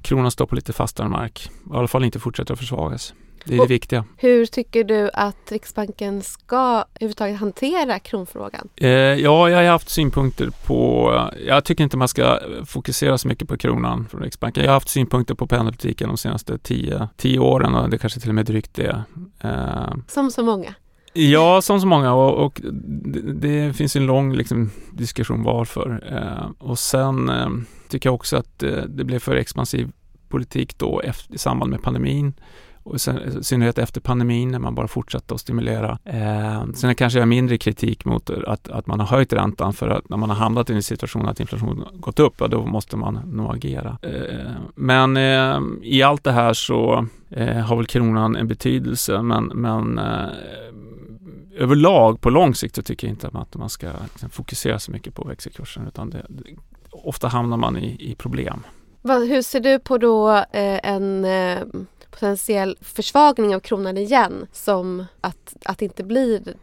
kronan 0.00 0.30
står 0.30 0.46
på 0.46 0.54
lite 0.54 0.72
fastare 0.72 1.08
mark. 1.08 1.50
I 1.50 1.76
alla 1.76 1.88
fall 1.88 2.04
inte 2.04 2.18
fortsätter 2.18 2.52
att 2.52 2.58
försvagas. 2.58 3.14
Det 3.44 3.54
är 3.54 3.60
det 3.60 3.66
viktiga. 3.66 4.04
Hur 4.16 4.46
tycker 4.46 4.84
du 4.84 5.10
att 5.12 5.52
Riksbanken 5.52 6.22
ska 6.22 6.84
överhuvudtaget 6.94 7.40
hantera 7.40 7.98
kronfrågan? 7.98 8.68
Eh, 8.76 8.88
ja, 8.90 9.50
jag 9.50 9.56
har 9.56 9.64
haft 9.64 9.88
synpunkter 9.88 10.50
på... 10.66 11.12
Jag 11.46 11.64
tycker 11.64 11.84
inte 11.84 11.96
man 11.96 12.08
ska 12.08 12.38
fokusera 12.66 13.18
så 13.18 13.28
mycket 13.28 13.48
på 13.48 13.56
kronan 13.56 14.06
från 14.10 14.22
Riksbanken. 14.22 14.64
Jag 14.64 14.70
har 14.70 14.74
haft 14.74 14.88
synpunkter 14.88 15.34
på 15.34 15.46
penningpolitiken 15.46 16.08
de 16.08 16.16
senaste 16.16 16.58
tio, 16.58 17.08
tio 17.16 17.38
åren 17.38 17.74
och 17.74 17.90
det 17.90 17.98
kanske 17.98 18.20
till 18.20 18.28
och 18.28 18.34
med 18.34 18.46
drygt 18.46 18.74
det. 18.74 19.02
Eh, 19.40 19.94
Som 20.08 20.30
så 20.30 20.42
många? 20.42 20.74
Ja, 21.12 21.62
som 21.62 21.80
så 21.80 21.86
många 21.86 22.14
och, 22.14 22.44
och 22.44 22.60
det, 22.62 23.32
det, 23.32 23.72
finns 23.72 23.96
en 23.96 24.06
lång 24.06 24.32
liksom, 24.34 24.70
diskussion 24.92 25.42
varför. 25.42 26.04
Eh, 26.12 26.50
och 26.58 26.78
sen 26.78 27.28
eh, 27.28 27.48
tycker 27.88 28.08
jag 28.08 28.14
också 28.14 28.36
att 28.36 28.62
eh, 28.62 28.82
det 28.88 29.04
blev 29.04 29.18
för 29.18 29.36
expansiv 29.36 29.92
politik 30.28 30.78
då 30.78 31.00
efter, 31.00 31.34
i 31.34 31.38
samband 31.38 31.70
med 31.70 31.82
pandemin 31.82 32.34
och 32.82 33.00
sen, 33.00 33.18
i 33.40 33.44
synnerhet 33.44 33.78
efter 33.78 34.00
pandemin 34.00 34.50
när 34.50 34.58
man 34.58 34.74
bara 34.74 34.88
fortsatte 34.88 35.34
att 35.34 35.40
stimulera. 35.40 35.98
Eh, 36.04 36.64
sen 36.74 36.94
kanske 36.94 37.18
jag 37.18 37.22
har 37.22 37.28
mindre 37.28 37.58
kritik 37.58 38.04
mot 38.04 38.30
att, 38.30 38.68
att 38.68 38.86
man 38.86 39.00
har 39.00 39.06
höjt 39.06 39.32
räntan 39.32 39.72
för 39.72 39.88
att 39.88 40.08
när 40.08 40.16
man 40.16 40.30
har 40.30 40.36
hamnat 40.36 40.70
i 40.70 40.74
en 40.74 40.82
situation 40.82 41.28
att 41.28 41.40
inflationen 41.40 41.84
gått 41.94 42.20
upp, 42.20 42.38
då 42.38 42.66
måste 42.66 42.96
man 42.96 43.14
nog 43.14 43.54
agera. 43.54 43.98
Eh, 44.02 44.52
men 44.74 45.16
eh, 45.16 45.60
i 45.82 46.02
allt 46.02 46.24
det 46.24 46.32
här 46.32 46.52
så 46.52 47.06
eh, 47.30 47.56
har 47.56 47.76
väl 47.76 47.86
kronan 47.86 48.36
en 48.36 48.48
betydelse 48.48 49.22
men, 49.22 49.44
men 49.44 49.98
eh, 49.98 50.28
överlag 51.58 52.20
på 52.20 52.30
lång 52.30 52.54
sikt 52.54 52.76
så 52.76 52.82
tycker 52.82 53.06
jag 53.06 53.12
inte 53.12 53.28
att 53.32 53.54
man 53.54 53.68
ska 53.68 53.86
liksom, 54.12 54.30
fokusera 54.30 54.78
så 54.78 54.90
mycket 54.90 55.14
på 55.14 55.24
växelkursen 55.24 55.86
utan 55.86 56.10
det, 56.10 56.26
det, 56.28 56.44
ofta 56.90 57.28
hamnar 57.28 57.56
man 57.56 57.76
i, 57.76 58.10
i 58.10 58.14
problem. 58.14 58.62
Hur 59.02 59.42
ser 59.42 59.60
du 59.60 59.78
på 59.78 59.98
då 59.98 60.30
eh, 60.36 60.80
en 60.82 61.24
eh, 61.24 61.58
potentiell 62.18 62.76
försvagning 62.80 63.54
av 63.54 63.60
kronan 63.60 63.98
igen 63.98 64.46
som 64.52 65.04
att, 65.20 65.56
att 65.64 65.78
det 65.78 65.84
inte 65.84 66.04
blir 66.04 66.54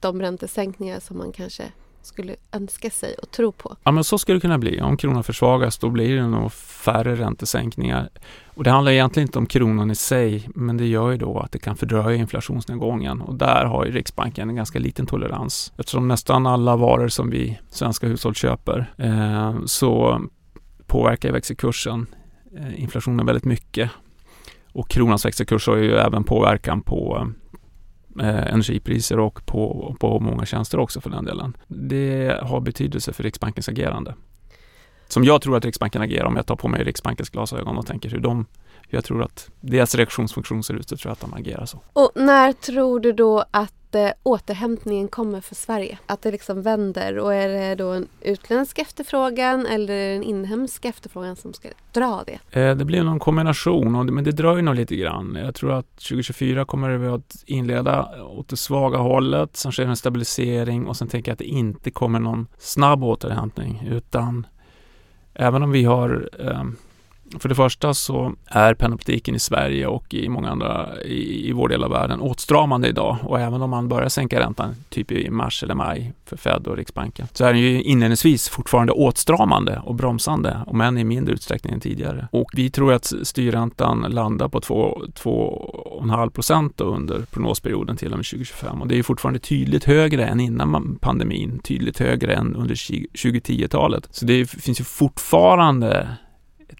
de 0.00 0.20
räntesänkningar 0.20 1.00
som 1.00 1.18
man 1.18 1.32
kanske 1.32 1.64
skulle 2.02 2.36
önska 2.52 2.90
sig 2.90 3.14
och 3.22 3.30
tro 3.30 3.52
på? 3.52 3.76
Ja 3.84 3.92
men 3.92 4.04
så 4.04 4.18
skulle 4.18 4.36
det 4.36 4.40
kunna 4.40 4.58
bli. 4.58 4.80
Om 4.80 4.96
kronan 4.96 5.24
försvagas 5.24 5.78
då 5.78 5.90
blir 5.90 6.16
det 6.16 6.26
nog 6.26 6.52
färre 6.52 7.16
räntesänkningar. 7.16 8.10
Och 8.54 8.64
det 8.64 8.70
handlar 8.70 8.92
egentligen 8.92 9.28
inte 9.28 9.38
om 9.38 9.46
kronan 9.46 9.90
i 9.90 9.94
sig 9.94 10.48
men 10.54 10.76
det 10.76 10.86
gör 10.86 11.10
ju 11.10 11.16
då 11.16 11.38
att 11.38 11.52
det 11.52 11.58
kan 11.58 11.76
fördröja 11.76 12.16
inflationsnedgången 12.16 13.20
och 13.20 13.34
där 13.34 13.64
har 13.64 13.84
ju 13.84 13.92
Riksbanken 13.92 14.48
en 14.48 14.56
ganska 14.56 14.78
liten 14.78 15.06
tolerans. 15.06 15.72
Eftersom 15.78 16.08
nästan 16.08 16.46
alla 16.46 16.76
varor 16.76 17.08
som 17.08 17.30
vi 17.30 17.60
svenska 17.70 18.06
hushåll 18.06 18.34
köper 18.34 18.94
eh, 18.98 19.64
så 19.66 20.20
påverkar 20.86 21.32
växelkursen 21.32 22.06
eh, 22.56 22.82
inflationen 22.82 23.26
väldigt 23.26 23.44
mycket. 23.44 23.90
Och 24.74 24.88
kronans 24.88 25.24
växelkurs 25.24 25.66
har 25.66 25.76
ju 25.76 25.94
även 25.94 26.24
påverkan 26.24 26.82
på 26.82 27.28
eh, 28.20 28.52
energipriser 28.52 29.18
och 29.18 29.46
på, 29.46 29.96
på 30.00 30.20
många 30.20 30.44
tjänster 30.44 30.78
också 30.78 31.00
för 31.00 31.10
den 31.10 31.24
delen. 31.24 31.56
Det 31.68 32.38
har 32.42 32.60
betydelse 32.60 33.12
för 33.12 33.22
Riksbankens 33.22 33.68
agerande. 33.68 34.14
Som 35.14 35.24
jag 35.24 35.42
tror 35.42 35.56
att 35.56 35.64
Riksbanken 35.64 36.02
agerar 36.02 36.24
om 36.24 36.36
jag 36.36 36.46
tar 36.46 36.56
på 36.56 36.68
mig 36.68 36.84
Riksbankens 36.84 37.30
glasögon 37.30 37.78
och 37.78 37.86
tänker 37.86 38.10
hur 38.10 38.20
de 38.20 38.46
jag 38.88 39.04
tror 39.04 39.22
att 39.22 39.50
deras 39.60 39.94
reaktionsfunktion 39.94 40.62
ser 40.62 40.74
ut 40.74 40.88
så 40.88 40.96
tror 40.96 41.10
jag 41.10 41.12
att 41.12 41.20
de 41.20 41.34
agerar 41.34 41.66
så. 41.66 41.80
Och 41.92 42.10
när 42.14 42.52
tror 42.52 43.00
du 43.00 43.12
då 43.12 43.44
att 43.50 43.94
eh, 43.94 44.10
återhämtningen 44.22 45.08
kommer 45.08 45.40
för 45.40 45.54
Sverige? 45.54 45.98
Att 46.06 46.22
det 46.22 46.30
liksom 46.30 46.62
vänder 46.62 47.18
och 47.18 47.34
är 47.34 47.48
det 47.48 47.74
då 47.74 47.90
en 47.90 48.08
utländsk 48.20 48.78
efterfrågan 48.78 49.66
eller 49.66 49.94
en 49.94 50.22
inhemsk 50.22 50.84
efterfrågan 50.84 51.36
som 51.36 51.52
ska 51.52 51.68
dra 51.92 52.24
det? 52.26 52.60
Eh, 52.60 52.76
det 52.76 52.84
blir 52.84 53.02
någon 53.02 53.18
kombination, 53.18 53.94
och, 53.94 54.06
men 54.06 54.24
det 54.24 54.32
dröjer 54.32 54.62
nog 54.62 54.74
lite 54.74 54.96
grann. 54.96 55.38
Jag 55.44 55.54
tror 55.54 55.72
att 55.72 55.96
2024 55.96 56.64
kommer 56.64 56.90
vi 56.90 57.08
att 57.08 57.44
inleda 57.46 58.22
åt 58.22 58.48
det 58.48 58.56
svaga 58.56 58.98
hållet, 58.98 59.56
sen 59.56 59.72
sker 59.72 59.86
en 59.86 59.96
stabilisering 59.96 60.86
och 60.86 60.96
sen 60.96 61.08
tänker 61.08 61.30
jag 61.30 61.34
att 61.34 61.38
det 61.38 61.44
inte 61.44 61.90
kommer 61.90 62.20
någon 62.20 62.46
snabb 62.58 63.04
återhämtning 63.04 63.88
utan 63.90 64.46
även 65.34 65.62
om 65.62 65.70
vi 65.70 65.84
har 65.84 66.28
eh, 66.40 66.64
för 67.38 67.48
det 67.48 67.54
första 67.54 67.94
så 67.94 68.32
är 68.46 68.74
penningpolitiken 68.74 69.34
i 69.34 69.38
Sverige 69.38 69.86
och 69.86 70.14
i 70.14 70.28
många 70.28 70.50
andra 70.50 71.02
i, 71.04 71.48
i 71.48 71.52
vår 71.52 71.68
del 71.68 71.84
av 71.84 71.90
världen 71.90 72.20
åtstramande 72.20 72.88
idag 72.88 73.16
och 73.22 73.40
även 73.40 73.62
om 73.62 73.70
man 73.70 73.88
börjar 73.88 74.08
sänka 74.08 74.40
räntan 74.40 74.74
typ 74.88 75.12
i 75.12 75.30
mars 75.30 75.62
eller 75.62 75.74
maj 75.74 76.12
för 76.24 76.36
Fed 76.36 76.66
och 76.66 76.76
Riksbanken 76.76 77.26
så 77.32 77.44
är 77.44 77.52
den 77.52 77.62
ju 77.62 77.82
inledningsvis 77.82 78.48
fortfarande 78.48 78.92
åtstramande 78.92 79.82
och 79.84 79.94
bromsande 79.94 80.60
om 80.66 80.80
än 80.80 80.98
i 80.98 81.04
mindre 81.04 81.34
utsträckning 81.34 81.74
än 81.74 81.80
tidigare. 81.80 82.28
Och 82.30 82.50
vi 82.54 82.70
tror 82.70 82.92
att 82.92 83.12
styrräntan 83.22 84.06
landar 84.08 84.48
på 84.48 84.60
2,5 84.60 86.30
procent 86.30 86.80
under 86.80 87.20
prognosperioden 87.20 87.96
till 87.96 88.12
och 88.12 88.18
med 88.18 88.26
2025 88.26 88.82
och 88.82 88.88
det 88.88 88.98
är 88.98 89.02
fortfarande 89.02 89.38
tydligt 89.38 89.84
högre 89.84 90.26
än 90.26 90.40
innan 90.40 90.98
pandemin, 91.00 91.58
tydligt 91.58 91.98
högre 91.98 92.34
än 92.34 92.56
under 92.56 92.74
2010-talet. 92.74 94.08
Så 94.10 94.24
det 94.24 94.50
finns 94.50 94.80
ju 94.80 94.84
fortfarande 94.84 96.08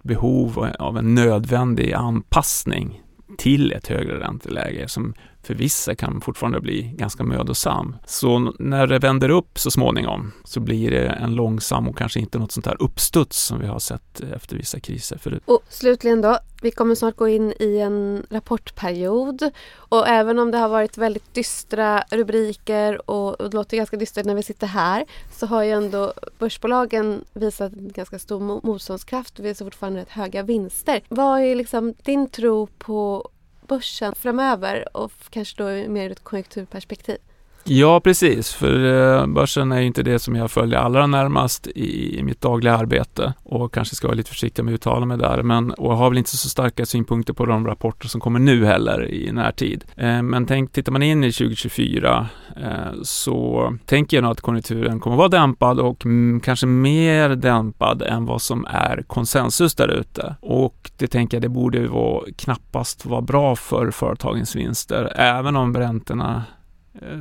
behov 0.04 0.72
av 0.78 0.98
en 0.98 1.14
nödvändig 1.14 1.92
anpassning 1.92 3.02
till 3.38 3.72
ett 3.72 3.86
högre 3.86 4.20
ränteläge 4.20 4.88
som 4.88 5.14
för 5.44 5.54
vissa 5.54 5.94
kan 5.94 6.20
fortfarande 6.20 6.60
bli 6.60 6.82
ganska 6.82 7.24
mödosam. 7.24 7.96
Så 8.06 8.52
när 8.58 8.86
det 8.86 8.98
vänder 8.98 9.28
upp 9.28 9.58
så 9.58 9.70
småningom 9.70 10.32
så 10.44 10.60
blir 10.60 10.90
det 10.90 11.06
en 11.06 11.34
långsam 11.34 11.88
och 11.88 11.98
kanske 11.98 12.20
inte 12.20 12.38
något 12.38 12.52
sånt 12.52 12.66
här 12.66 12.82
uppstuds 12.82 13.44
som 13.44 13.60
vi 13.60 13.66
har 13.66 13.78
sett 13.78 14.20
efter 14.20 14.56
vissa 14.56 14.80
kriser 14.80 15.18
förut. 15.18 15.42
Och 15.44 15.62
slutligen 15.68 16.20
då, 16.20 16.38
vi 16.62 16.70
kommer 16.70 16.94
snart 16.94 17.16
gå 17.16 17.28
in 17.28 17.52
i 17.60 17.78
en 17.78 18.26
rapportperiod 18.30 19.50
och 19.76 20.08
även 20.08 20.38
om 20.38 20.50
det 20.50 20.58
har 20.58 20.68
varit 20.68 20.98
väldigt 20.98 21.34
dystra 21.34 22.04
rubriker 22.10 23.10
och, 23.10 23.40
och 23.40 23.50
det 23.50 23.56
låter 23.56 23.76
ganska 23.76 23.96
dystert 23.96 24.26
när 24.26 24.34
vi 24.34 24.42
sitter 24.42 24.66
här 24.66 25.04
så 25.32 25.46
har 25.46 25.62
ju 25.62 25.70
ändå 25.70 26.12
börsbolagen 26.38 27.24
visat 27.32 27.72
en 27.72 27.92
ganska 27.92 28.18
stor 28.18 28.40
motståndskraft 28.66 29.38
och 29.38 29.44
visar 29.44 29.64
fortfarande 29.64 30.00
rätt 30.00 30.10
höga 30.10 30.42
vinster. 30.42 31.00
Vad 31.08 31.40
är 31.40 31.54
liksom 31.54 31.94
din 32.02 32.28
tro 32.28 32.66
på 32.66 33.28
börsen 33.68 34.14
framöver 34.14 34.96
och 34.96 35.12
kanske 35.30 35.62
då 35.62 35.90
mer 35.90 36.06
ur 36.06 36.12
ett 36.12 36.24
konjunkturperspektiv? 36.24 37.18
Ja, 37.66 38.00
precis. 38.00 38.54
För 38.54 38.84
eh, 39.20 39.26
börsen 39.26 39.72
är 39.72 39.80
inte 39.80 40.02
det 40.02 40.18
som 40.18 40.36
jag 40.36 40.50
följer 40.50 40.78
allra 40.78 41.06
närmast 41.06 41.66
i, 41.66 42.22
mitt 42.22 42.40
dagliga 42.40 42.76
arbete 42.76 43.34
och 43.42 43.74
kanske 43.74 43.94
ska 43.94 44.06
vara 44.06 44.16
lite 44.16 44.30
försiktig 44.30 44.64
med 44.64 44.74
att 44.74 44.78
uttala 44.78 45.06
mig 45.06 45.18
där. 45.18 45.42
Men, 45.42 45.70
och 45.70 45.96
har 45.96 46.10
väl 46.10 46.18
inte 46.18 46.36
så 46.36 46.48
starka 46.48 46.86
synpunkter 46.86 47.32
på 47.32 47.46
de 47.46 47.66
rapporter 47.66 48.08
som 48.08 48.20
kommer 48.20 48.38
nu 48.38 48.64
heller 48.64 49.10
i 49.10 49.32
närtid. 49.32 49.84
Eh, 49.96 50.22
men 50.22 50.46
tänk, 50.46 50.72
tittar 50.72 50.92
man 50.92 51.02
in 51.02 51.24
i 51.24 51.32
2024 51.32 52.28
eh, 52.56 52.68
så 53.02 53.72
tänker 53.86 54.16
jag 54.16 54.22
nog 54.22 54.32
att 54.32 54.40
konjunkturen 54.40 55.00
kommer 55.00 55.16
vara 55.16 55.28
dämpad 55.28 55.80
och 55.80 56.04
mm, 56.04 56.40
kanske 56.40 56.66
mer 56.66 57.28
dämpad 57.28 58.02
än 58.02 58.26
vad 58.26 58.42
som 58.42 58.66
är 58.70 59.04
konsensus 59.06 59.74
där 59.74 59.88
ute. 59.88 60.34
Och 60.40 60.90
det 60.96 61.06
tänker 61.06 61.36
jag, 61.36 61.42
det 61.42 61.48
borde 61.48 61.88
vara, 61.88 62.24
knappast 62.36 63.06
vara 63.06 63.20
bra 63.20 63.56
för 63.56 63.90
företagens 63.90 64.56
vinster, 64.56 65.12
även 65.16 65.56
om 65.56 65.76
räntorna 65.76 66.42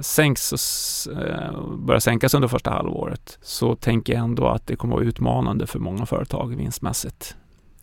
sänks 0.02 0.52
och 0.52 1.14
eh, 1.14 1.62
börjar 1.78 2.00
sänkas 2.00 2.34
under 2.34 2.48
första 2.48 2.72
halvåret 2.72 3.38
så 3.42 3.76
tänker 3.76 4.14
jag 4.14 4.24
ändå 4.24 4.48
att 4.48 4.68
det 4.68 4.76
kommer 4.76 4.96
att 4.96 5.00
vara 5.00 5.10
utmanande 5.10 5.68
för 5.68 5.80
många 5.80 6.06
företag 6.06 6.56
vinstmässigt 6.56 7.36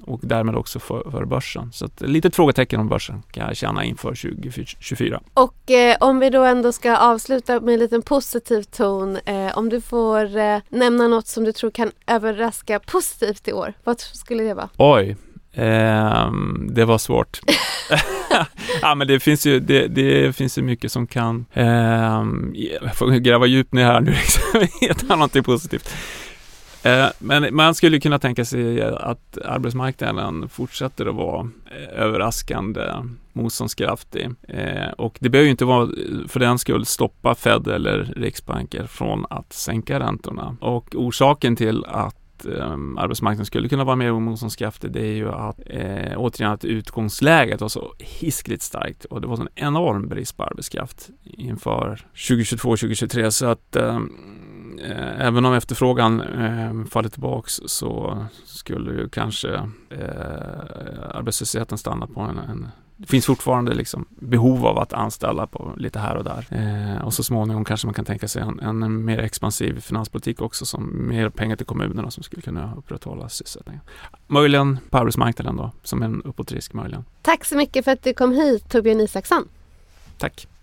och 0.07 0.21
därmed 0.23 0.57
också 0.57 0.79
för, 0.79 1.11
för 1.11 1.25
börsen. 1.25 1.73
Så 1.73 1.87
ett 1.87 2.01
litet 2.01 2.37
frågetecken 2.37 2.81
om 2.81 2.89
börsen 2.89 3.23
kan 3.31 3.47
jag 3.47 3.57
känna 3.57 3.85
inför 3.85 4.09
2024. 4.09 5.21
Och 5.35 5.71
eh, 5.71 5.97
om 6.01 6.19
vi 6.19 6.31
då 6.31 6.45
ändå 6.45 6.73
ska 6.73 6.97
avsluta 6.97 7.61
med 7.61 7.75
en 7.75 7.81
liten 7.81 8.03
positiv 8.03 8.63
ton. 8.63 9.19
Eh, 9.25 9.59
om 9.59 9.69
du 9.69 9.81
får 9.81 10.37
eh, 10.37 10.59
nämna 10.69 11.09
något 11.09 11.27
som 11.27 11.45
du 11.45 11.53
tror 11.53 11.71
kan 11.71 11.91
överraska 12.07 12.81
positivt 12.81 13.49
i 13.49 13.53
år, 13.53 13.75
vad 13.85 14.01
skulle 14.01 14.43
det 14.43 14.55
vara? 14.55 14.69
Oj, 14.77 15.17
eh, 15.53 16.33
det 16.69 16.85
var 16.85 16.99
svårt. 16.99 17.41
ja, 18.83 18.95
men 18.95 19.07
det 19.07 19.21
finns 19.21 19.47
ju, 19.47 19.61
det, 19.61 19.87
det 19.87 20.37
finns 20.37 20.59
ju 20.59 20.63
mycket 20.63 20.93
som 20.93 21.07
kan, 21.07 21.47
eh, 21.53 22.25
jag 22.83 22.97
får 22.97 23.11
gräva 23.11 23.47
djupt 23.47 23.73
ner 23.73 23.85
här 23.85 24.01
nu, 24.01 24.11
liksom, 24.11 24.61
hitta 24.81 25.17
någonting 25.17 25.43
positivt. 25.43 25.95
Eh, 26.83 27.07
men 27.19 27.55
man 27.55 27.75
skulle 27.75 28.01
kunna 28.01 28.19
tänka 28.19 28.45
sig 28.45 28.83
att 28.83 29.39
arbetsmarknaden 29.45 30.49
fortsätter 30.49 31.07
att 31.07 31.15
vara 31.15 31.49
eh, 31.71 32.03
överraskande 32.03 32.83
motståndskraftig. 33.33 34.31
Eh, 34.49 34.91
och 34.99 35.19
det 35.21 35.29
behöver 35.29 35.45
ju 35.45 35.51
inte 35.51 35.65
vara 35.65 35.89
för 36.29 36.41
den 36.41 36.59
skull 36.59 36.87
stoppa 36.87 37.35
Fed 37.35 37.69
eller 37.69 38.13
riksbanker 38.17 38.87
från 38.87 39.27
att 39.31 39.53
sänka 39.53 40.01
räntorna. 40.01 40.57
Och 40.61 40.95
orsaken 40.95 41.57
till 41.57 41.85
att 41.85 42.20
eh, 42.45 42.73
arbetsmarknaden 42.97 43.47
skulle 43.47 43.69
kunna 43.69 43.85
vara 43.85 43.97
mer 43.97 44.13
motståndskraftig 44.13 44.93
det 44.93 45.07
är 45.07 45.13
ju 45.13 45.29
att 45.29 45.61
eh, 45.67 46.13
återigen 46.17 46.53
att 46.53 46.65
utgångsläget 46.65 47.61
var 47.61 47.69
så 47.69 47.95
hiskligt 47.99 48.63
starkt 48.63 49.05
och 49.05 49.21
det 49.21 49.27
var 49.27 49.41
en 49.41 49.49
enorm 49.55 50.09
brist 50.09 50.37
på 50.37 50.45
arbetskraft 50.45 51.11
inför 51.25 52.07
2022-2023 52.15 53.31
så 53.31 53.47
att 53.47 53.77
ehm, 53.77 54.13
eh, 54.85 55.27
även 55.27 55.45
om 55.45 55.55
efterfrågan 55.55 56.21
eh, 56.21 56.85
faller 56.85 57.09
tillbaks 57.09 57.61
så 57.67 58.27
skulle 58.45 58.91
ju 58.91 59.09
kanske 59.09 59.55
eh, 59.91 61.11
arbetslösheten 61.15 61.79
stanna 61.79 62.07
på 62.07 62.21
en, 62.21 62.39
en 62.39 62.69
det 63.01 63.07
finns 63.07 63.27
fortfarande 63.27 63.75
liksom 63.75 64.07
behov 64.11 64.67
av 64.67 64.79
att 64.79 64.93
anställa 64.93 65.47
på 65.47 65.75
lite 65.77 65.99
här 65.99 66.17
och 66.17 66.25
där. 66.25 66.47
Eh, 66.51 67.05
och 67.05 67.15
så 67.15 67.23
småningom 67.23 67.65
kanske 67.65 67.87
man 67.87 67.95
kan 67.95 68.05
tänka 68.05 68.29
sig 68.29 68.43
en, 68.43 68.83
en, 68.83 69.05
mer 69.05 69.19
expansiv 69.19 69.81
finanspolitik 69.81 70.41
också 70.43 70.67
som 70.67 71.09
mer 71.09 71.29
pengar 71.29 71.57
till 71.57 71.67
kommunerna 71.67 72.11
som 72.11 72.23
skulle 72.23 72.43
kunna 72.43 72.75
upprätthålla 72.77 73.29
sysselsättningen. 73.29 73.81
Möjligen 74.27 74.79
på 74.91 74.99
arbetsmarknaden 74.99 75.57
då, 75.57 75.71
som 75.83 76.03
en 76.03 76.23
uppåtrisk 76.23 76.73
möjligen. 76.73 77.05
Tack 77.23 77.45
så 77.45 77.57
mycket 77.57 77.85
för 77.85 77.93
att 77.93 78.03
du 78.03 78.15
kom 78.15 78.33
hit 78.33 78.69
Torbjörn 78.69 79.01
Isaksson. 79.01 79.49
Tack. 80.19 80.47